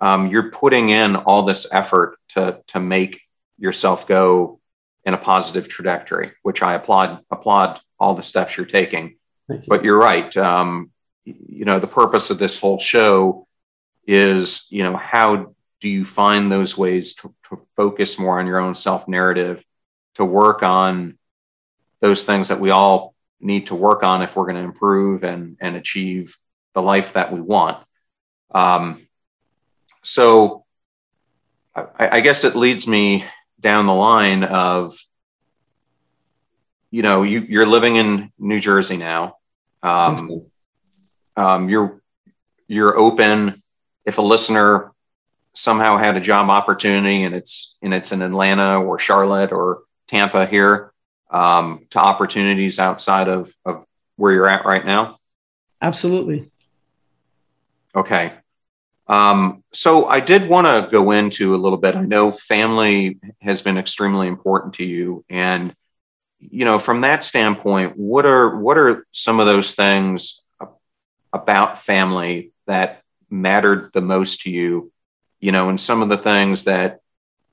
[0.00, 3.20] um, you're putting in all this effort to to make
[3.58, 4.60] yourself go
[5.04, 9.16] in a positive trajectory which i applaud applaud all the steps you're taking.
[9.48, 9.62] You.
[9.66, 10.34] But you're right.
[10.36, 10.90] Um,
[11.24, 13.46] you know, the purpose of this whole show
[14.06, 18.58] is, you know, how do you find those ways to, to focus more on your
[18.58, 19.62] own self narrative,
[20.14, 21.18] to work on
[22.00, 25.56] those things that we all need to work on if we're going to improve and,
[25.60, 26.36] and achieve
[26.76, 27.78] the life that we want.
[28.52, 29.08] Um,
[30.04, 30.64] so
[31.74, 33.24] I, I guess it leads me
[33.58, 34.96] down the line of
[36.92, 39.38] you know, you, you're living in New Jersey now.
[39.82, 40.46] Um,
[41.36, 42.00] um, you're
[42.68, 43.62] you're open.
[44.04, 44.92] If a listener
[45.52, 50.46] somehow had a job opportunity and it's and it's in Atlanta or Charlotte or Tampa
[50.46, 50.92] here,
[51.30, 53.84] um, to opportunities outside of, of
[54.16, 55.18] where you're at right now?
[55.82, 56.50] Absolutely.
[57.96, 58.34] Okay.
[59.08, 61.94] Um, so I did want to go into a little bit.
[61.94, 65.74] I know family has been extremely important to you, and
[66.38, 70.42] you know, from that standpoint, what are what are some of those things
[71.32, 74.92] about family that mattered the most to you?
[75.40, 77.00] You know, and some of the things that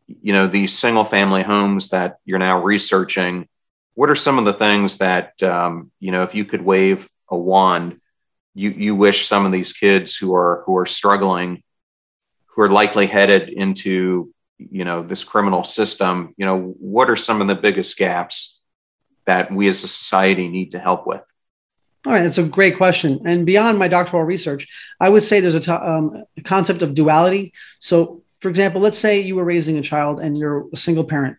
[0.08, 3.48] you know these single family homes that you're now researching.
[3.94, 7.38] What are some of the things that um, you know if you could wave a
[7.38, 8.00] wand,
[8.54, 11.64] you you wish some of these kids who are who are struggling,
[12.48, 17.42] who are likely headed into you know this criminal system, you know, what are some
[17.42, 18.62] of the biggest gaps
[19.26, 21.22] that we as a society need to help with?
[22.06, 23.22] All right, that's a great question.
[23.26, 24.68] And beyond my doctoral research,
[25.00, 27.54] I would say there's a, t- um, a concept of duality.
[27.80, 31.38] So, for example, let's say you were raising a child and you're a single parent.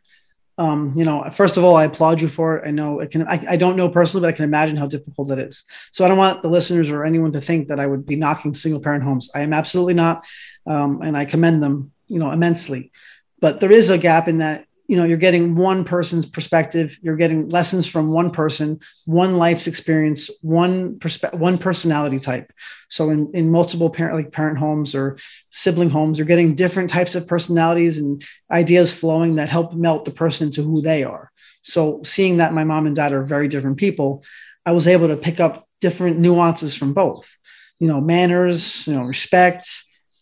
[0.56, 2.68] Um, you know, first of all, I applaud you for it.
[2.68, 3.26] I know it can.
[3.26, 5.64] I, I don't know personally, but I can imagine how difficult it is.
[5.90, 8.54] So I don't want the listeners or anyone to think that I would be knocking
[8.54, 9.30] single parent homes.
[9.34, 10.24] I am absolutely not,
[10.66, 12.92] um, and I commend them, you know, immensely.
[13.40, 17.16] But there is a gap in that you know you're getting one person's perspective you're
[17.16, 22.52] getting lessons from one person one life's experience one perspe- one personality type.
[22.88, 25.16] So in, in multiple parent like parent homes or
[25.50, 30.10] sibling homes you're getting different types of personalities and ideas flowing that help melt the
[30.10, 31.30] person into who they are.
[31.62, 34.22] So seeing that my mom and dad are very different people
[34.66, 37.30] i was able to pick up different nuances from both.
[37.80, 39.68] You know manners you know respect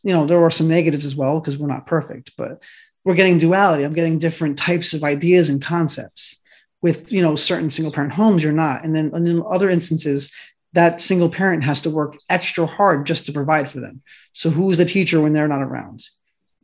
[0.02, 2.60] you know there were some negatives as well because we're not perfect but
[3.04, 3.84] we're getting duality.
[3.84, 6.36] I'm getting different types of ideas and concepts.
[6.80, 10.32] With you know certain single parent homes, you're not, and then and in other instances,
[10.72, 14.02] that single parent has to work extra hard just to provide for them.
[14.32, 16.04] So who's the teacher when they're not around?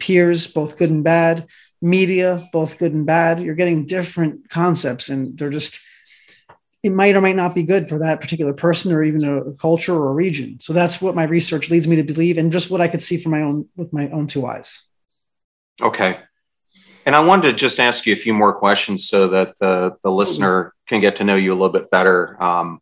[0.00, 1.46] Peers, both good and bad.
[1.80, 3.40] Media, both good and bad.
[3.40, 5.78] You're getting different concepts, and they're just
[6.82, 9.94] it might or might not be good for that particular person or even a, culture
[9.94, 10.58] or a region.
[10.60, 13.18] So that's what my research leads me to believe, and just what I could see
[13.18, 14.80] from my own with my own two eyes.
[15.80, 16.18] Okay.
[17.06, 20.10] And I wanted to just ask you a few more questions so that the, the
[20.10, 22.40] listener can get to know you a little bit better.
[22.42, 22.80] Um,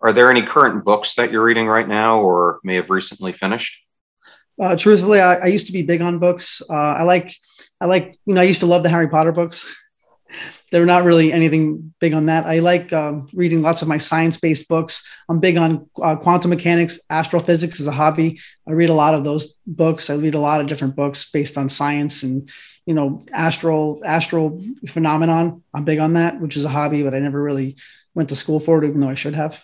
[0.00, 3.82] are there any current books that you're reading right now or may have recently finished?
[4.60, 6.62] Uh, truthfully, I, I, used to be big on books.
[6.68, 7.34] Uh, I like,
[7.80, 9.66] I like, you know, I used to love the Harry Potter books.
[10.72, 12.46] They're not really anything big on that.
[12.46, 15.06] I like um, reading lots of my science-based books.
[15.28, 18.40] I'm big on uh, quantum mechanics, astrophysics is a hobby.
[18.66, 20.10] I read a lot of those books.
[20.10, 22.50] I read a lot of different books based on science and
[22.86, 25.62] you know, astral astral phenomenon.
[25.74, 27.76] I'm big on that, which is a hobby, but I never really
[28.14, 29.62] went to school for it, even though I should have.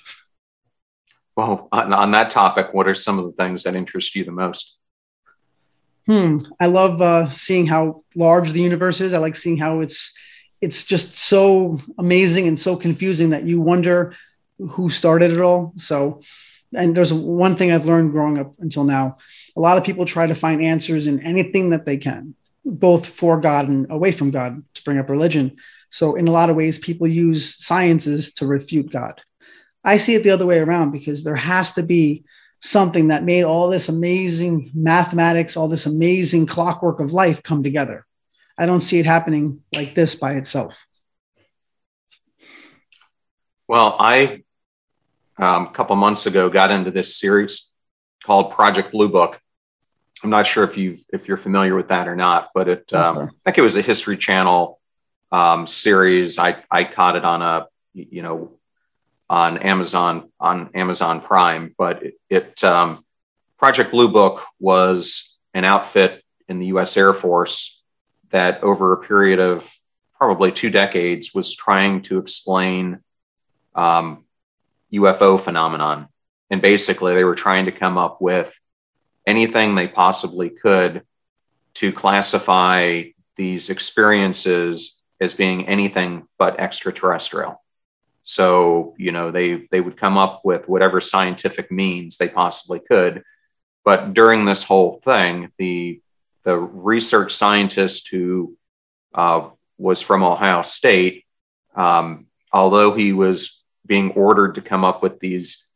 [1.37, 4.33] Well, on, on that topic, what are some of the things that interest you the
[4.33, 4.77] most?
[6.07, 6.39] Hmm.
[6.59, 9.13] I love uh, seeing how large the universe is.
[9.13, 10.13] I like seeing how it's
[10.61, 14.15] it's just so amazing and so confusing that you wonder
[14.59, 15.75] who started it all.
[15.77, 16.23] So,
[16.75, 19.19] and there's one thing I've learned growing up until now:
[19.57, 22.35] a lot of people try to find answers in anything that they can
[22.65, 25.57] both for God and away from God to bring up religion.
[25.91, 29.21] So, in a lot of ways, people use sciences to refute God.
[29.85, 32.25] I see it the other way around because there has to be
[32.61, 38.07] something that made all this amazing mathematics, all this amazing clockwork of life come together.
[38.57, 40.75] I don't see it happening like this by itself.
[43.67, 44.45] Well, I
[45.39, 47.73] um, a couple months ago got into this series
[48.25, 49.41] called Project Blue Book,
[50.23, 53.19] I'm not sure if you if you're familiar with that or not, but it um,
[53.19, 54.81] I think it was a History Channel
[55.33, 56.39] um, series.
[56.39, 58.53] I I caught it on a you know
[59.29, 63.05] on Amazon on Amazon Prime, but it, it um,
[63.59, 66.97] Project Blue Book was an outfit in the U.S.
[66.97, 67.83] Air Force
[68.31, 69.71] that over a period of
[70.17, 73.01] probably two decades was trying to explain
[73.75, 74.25] um,
[74.93, 76.07] UFO phenomenon,
[76.49, 78.55] and basically they were trying to come up with
[79.27, 81.03] anything they possibly could
[81.75, 83.03] to classify
[83.37, 87.63] these experiences as being anything but extraterrestrial.
[88.25, 93.23] So, you know, they they would come up with whatever scientific means they possibly could.
[93.85, 96.01] But during this whole thing, the
[96.45, 98.57] the research scientist who
[99.15, 101.25] uh, was from Ohio State,
[101.75, 105.69] um, although he was being ordered to come up with these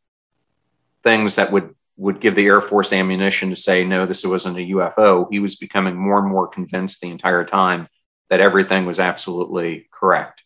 [1.03, 4.61] things that would would give the Air Force ammunition to say, no, this wasn't a
[4.61, 5.27] UFO.
[5.31, 7.87] He was becoming more and more convinced the entire time
[8.29, 10.43] that everything was absolutely correct.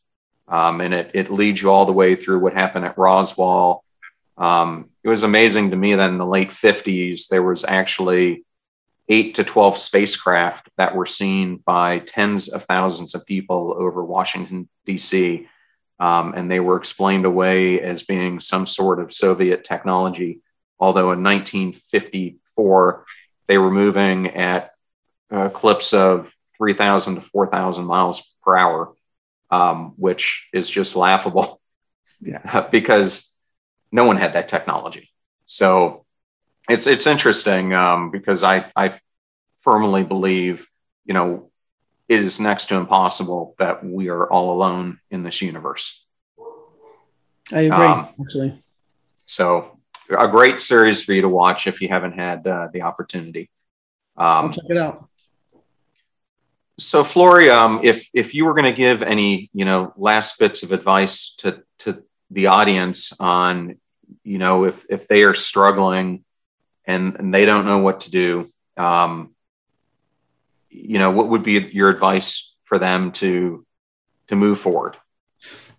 [0.47, 3.83] Um, and it, it leads you all the way through what happened at Roswell.
[4.37, 8.45] Um, it was amazing to me that in the late 50s, there was actually
[9.09, 14.69] eight to 12 spacecraft that were seen by tens of thousands of people over Washington,
[14.85, 15.47] D.C.
[15.99, 20.41] Um, and they were explained away as being some sort of Soviet technology
[20.81, 23.05] although in 1954
[23.47, 24.71] they were moving at
[25.29, 28.93] uh, clips of 3,000 to 4,000 miles per hour,
[29.49, 31.61] um, which is just laughable
[32.19, 32.67] yeah.
[32.71, 33.31] because
[33.91, 35.09] no one had that technology.
[35.45, 36.05] So
[36.69, 38.99] it's it's interesting um, because I I
[39.61, 40.67] firmly believe
[41.05, 41.51] you know
[42.07, 46.05] it is next to impossible that we are all alone in this universe.
[47.51, 48.63] I agree, um, actually.
[49.25, 49.80] So
[50.17, 53.49] a great series for you to watch if you haven't had uh, the opportunity.
[54.17, 55.07] Um, I'll check it out.
[56.79, 60.63] So, Flory, um, if if you were going to give any, you know, last bits
[60.63, 63.77] of advice to to the audience on,
[64.23, 66.23] you know, if if they are struggling
[66.85, 69.35] and, and they don't know what to do, um,
[70.69, 73.65] you know, what would be your advice for them to
[74.27, 74.97] to move forward?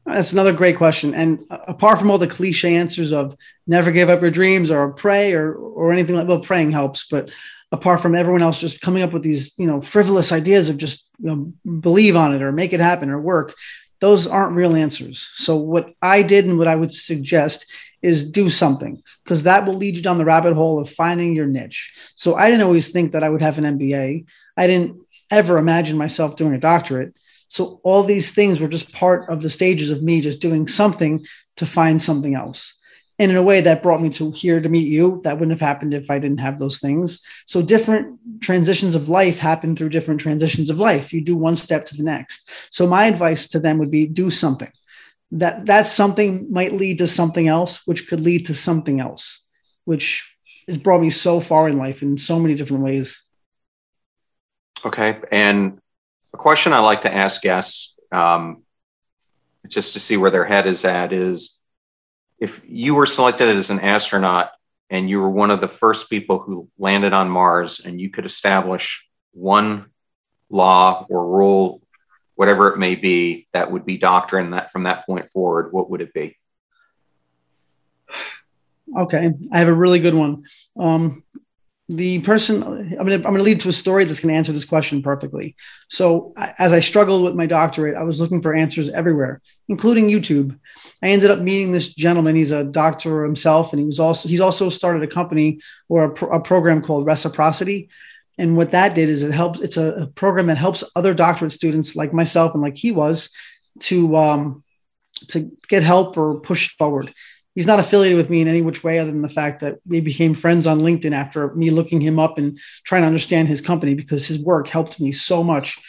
[0.04, 1.14] That's another great question.
[1.14, 3.36] And uh, apart from all the cliche answers of
[3.66, 7.32] never give up your dreams or pray or or anything like well, praying helps, but
[7.70, 11.08] apart from everyone else just coming up with these, you know, frivolous ideas of just
[11.18, 13.54] you know, believe on it or make it happen or work,
[14.00, 15.30] those aren't real answers.
[15.36, 17.64] So what I did and what I would suggest
[18.02, 21.46] is do something because that will lead you down the rabbit hole of finding your
[21.46, 21.94] niche.
[22.16, 24.26] So I didn't always think that I would have an MBA.
[24.56, 25.00] I didn't
[25.30, 27.16] ever imagine myself doing a doctorate.
[27.52, 31.26] So all these things were just part of the stages of me just doing something
[31.58, 32.78] to find something else.
[33.18, 35.20] And in a way that brought me to here to meet you.
[35.24, 37.20] That wouldn't have happened if I didn't have those things.
[37.44, 41.12] So different transitions of life happen through different transitions of life.
[41.12, 42.48] You do one step to the next.
[42.70, 44.72] So my advice to them would be do something.
[45.32, 49.42] That that something might lead to something else, which could lead to something else,
[49.84, 50.34] which
[50.68, 53.22] has brought me so far in life in so many different ways.
[54.86, 55.20] Okay.
[55.30, 55.81] And
[56.32, 58.62] a question I like to ask guests, um,
[59.68, 61.58] just to see where their head is at, is
[62.38, 64.50] if you were selected as an astronaut
[64.90, 68.26] and you were one of the first people who landed on Mars and you could
[68.26, 69.86] establish one
[70.50, 71.80] law or rule,
[72.34, 76.00] whatever it may be, that would be doctrine that from that point forward, what would
[76.00, 76.36] it be?
[78.96, 80.44] Okay, I have a really good one.
[80.78, 81.24] Um,
[81.96, 84.36] the person i'm going to i'm going to lead to a story that's going to
[84.36, 85.56] answer this question perfectly.
[85.88, 90.58] So as i struggled with my doctorate i was looking for answers everywhere including youtube.
[91.02, 92.36] I ended up meeting this gentleman.
[92.36, 96.10] He's a doctor himself and he was also he's also started a company or a,
[96.10, 97.88] pro- a program called reciprocity.
[98.38, 101.52] And what that did is it helps it's a, a, program that helps other doctorate
[101.52, 103.30] students like myself and like he was
[103.80, 104.64] to um
[105.28, 107.12] to get help or push forward
[107.54, 110.00] he's not affiliated with me in any which way other than the fact that we
[110.00, 113.94] became friends on LinkedIn after me looking him up and trying to understand his company
[113.94, 115.80] because his work helped me so much.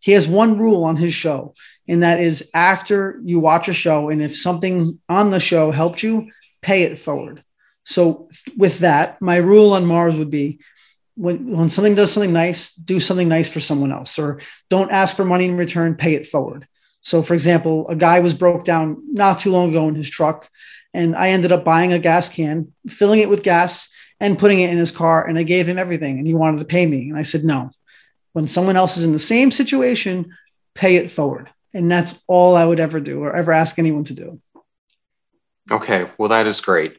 [0.00, 1.54] He has one rule on his show,
[1.88, 6.02] and that is after you watch a show, and if something on the show helped
[6.02, 6.30] you,
[6.62, 7.42] pay it forward.
[7.84, 10.60] So, with that, my rule on Mars would be
[11.16, 14.40] when, when something does something nice, do something nice for someone else, or
[14.70, 16.68] don't ask for money in return, pay it forward.
[17.00, 20.48] So, for example, a guy was broke down not too long ago in his truck
[20.94, 23.88] and I ended up buying a gas can, filling it with gas,
[24.20, 25.26] and putting it in his car.
[25.26, 27.10] And I gave him everything, and he wanted to pay me.
[27.10, 27.70] And I said, no.
[28.32, 30.34] When someone else is in the same situation,
[30.74, 31.50] pay it forward.
[31.74, 34.40] And that's all I would ever do or ever ask anyone to do.
[35.70, 36.10] Okay.
[36.16, 36.98] Well, that is great.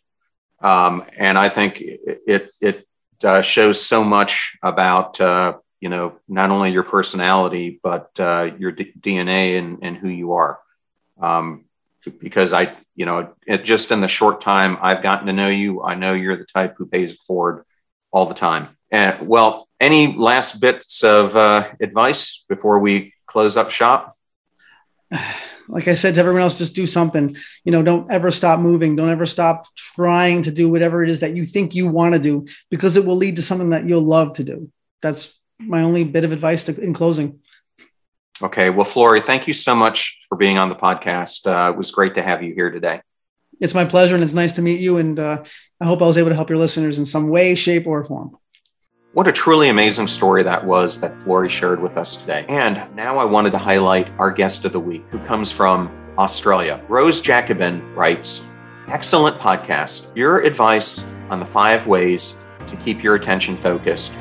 [0.61, 2.85] Um, and I think it, it,
[3.23, 8.71] uh, shows so much about uh, you know not only your personality but uh, your
[8.71, 10.59] D- DNA and, and who you are.
[11.21, 11.65] Um,
[12.19, 15.83] because I, you know, it, just in the short time I've gotten to know you,
[15.83, 17.65] I know you're the type who pays it forward
[18.11, 18.69] all the time.
[18.91, 24.17] And well, any last bits of uh, advice before we close up shop?
[25.71, 27.35] Like I said to everyone else, just do something.
[27.63, 28.95] You know, don't ever stop moving.
[28.95, 32.19] Don't ever stop trying to do whatever it is that you think you want to
[32.19, 34.71] do because it will lead to something that you'll love to do.
[35.03, 37.41] That's my only bit of advice to, in closing.
[38.41, 38.69] Okay.
[38.69, 41.45] Well, Flory, thank you so much for being on the podcast.
[41.45, 43.01] Uh, it was great to have you here today.
[43.59, 44.97] It's my pleasure, and it's nice to meet you.
[44.97, 45.43] And uh,
[45.81, 48.37] I hope I was able to help your listeners in some way, shape, or form.
[49.13, 52.45] What a truly amazing story that was that Flory shared with us today.
[52.47, 56.81] And now I wanted to highlight our guest of the week, who comes from Australia.
[56.87, 58.43] Rose Jacobin writes,
[58.87, 60.15] Excellent podcast.
[60.15, 62.35] Your advice on the five ways
[62.67, 64.13] to keep your attention focused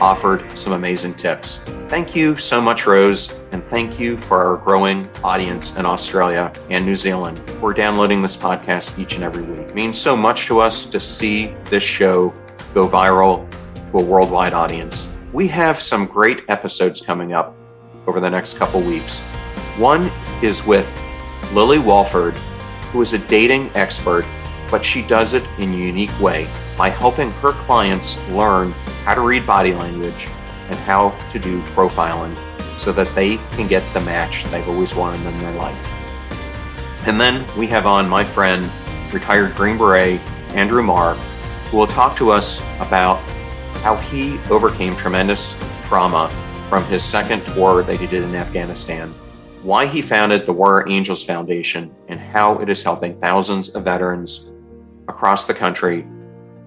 [0.00, 1.56] offered some amazing tips.
[1.88, 6.84] Thank you so much, Rose, and thank you for our growing audience in Australia and
[6.84, 9.60] New Zealand for downloading this podcast each and every week.
[9.60, 12.34] It means so much to us to see this show
[12.72, 13.48] go viral
[13.92, 15.08] to a worldwide audience.
[15.32, 17.56] We have some great episodes coming up
[18.06, 19.20] over the next couple weeks.
[19.78, 20.10] One
[20.42, 20.86] is with
[21.52, 22.36] Lily Walford,
[22.92, 24.24] who is a dating expert,
[24.70, 28.72] but she does it in a unique way by helping her clients learn
[29.04, 30.26] how to read body language
[30.68, 32.36] and how to do profiling
[32.78, 35.90] so that they can get the match they've always wanted in their life.
[37.06, 38.70] And then we have on my friend,
[39.12, 41.14] retired Green Beret, Andrew Marr,
[41.70, 43.18] who will talk to us about
[43.82, 45.54] how he overcame tremendous
[45.84, 46.30] trauma
[46.68, 49.10] from his second tour that he did in Afghanistan,
[49.62, 54.50] why he founded the Warrior Angels Foundation, and how it is helping thousands of veterans
[55.24, 56.06] across the country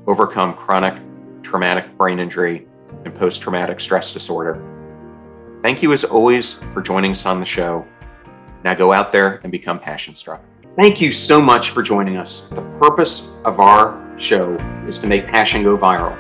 [0.08, 1.00] overcome chronic
[1.44, 2.68] traumatic brain injury
[3.06, 4.60] and post traumatic stress disorder.
[5.62, 7.86] Thank you, as always, for joining us on the show.
[8.64, 10.42] Now go out there and become passion struck.
[10.76, 12.50] Thank you so much for joining us.
[12.50, 14.56] The purpose of our show
[14.88, 16.20] is to make passion go viral.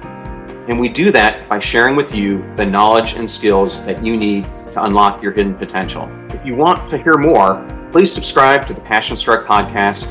[0.69, 4.43] And we do that by sharing with you the knowledge and skills that you need
[4.73, 6.07] to unlock your hidden potential.
[6.29, 10.05] If you want to hear more, please subscribe to the Passion Struck podcast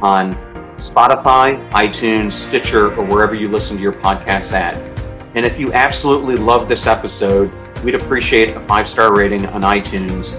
[0.00, 0.53] on
[0.84, 4.76] Spotify, iTunes, Stitcher, or wherever you listen to your podcasts at.
[5.34, 7.50] And if you absolutely love this episode,
[7.82, 10.32] we'd appreciate a five star rating on iTunes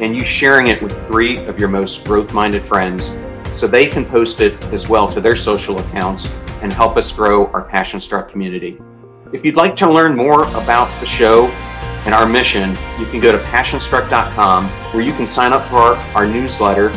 [0.00, 3.16] and you sharing it with three of your most growth minded friends
[3.54, 6.26] so they can post it as well to their social accounts
[6.62, 8.80] and help us grow our Passion Struck community.
[9.32, 11.46] If you'd like to learn more about the show
[12.06, 15.94] and our mission, you can go to passionstruck.com where you can sign up for our,
[16.16, 16.88] our newsletter,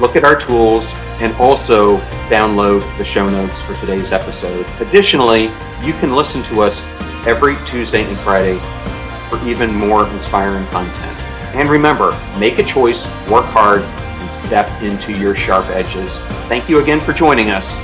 [0.00, 0.90] look at our tools,
[1.20, 1.98] and also
[2.28, 4.66] download the show notes for today's episode.
[4.80, 5.44] Additionally,
[5.82, 6.82] you can listen to us
[7.26, 8.58] every Tuesday and Friday
[9.28, 11.20] for even more inspiring content.
[11.54, 16.16] And remember, make a choice, work hard, and step into your sharp edges.
[16.48, 17.76] Thank you again for joining us.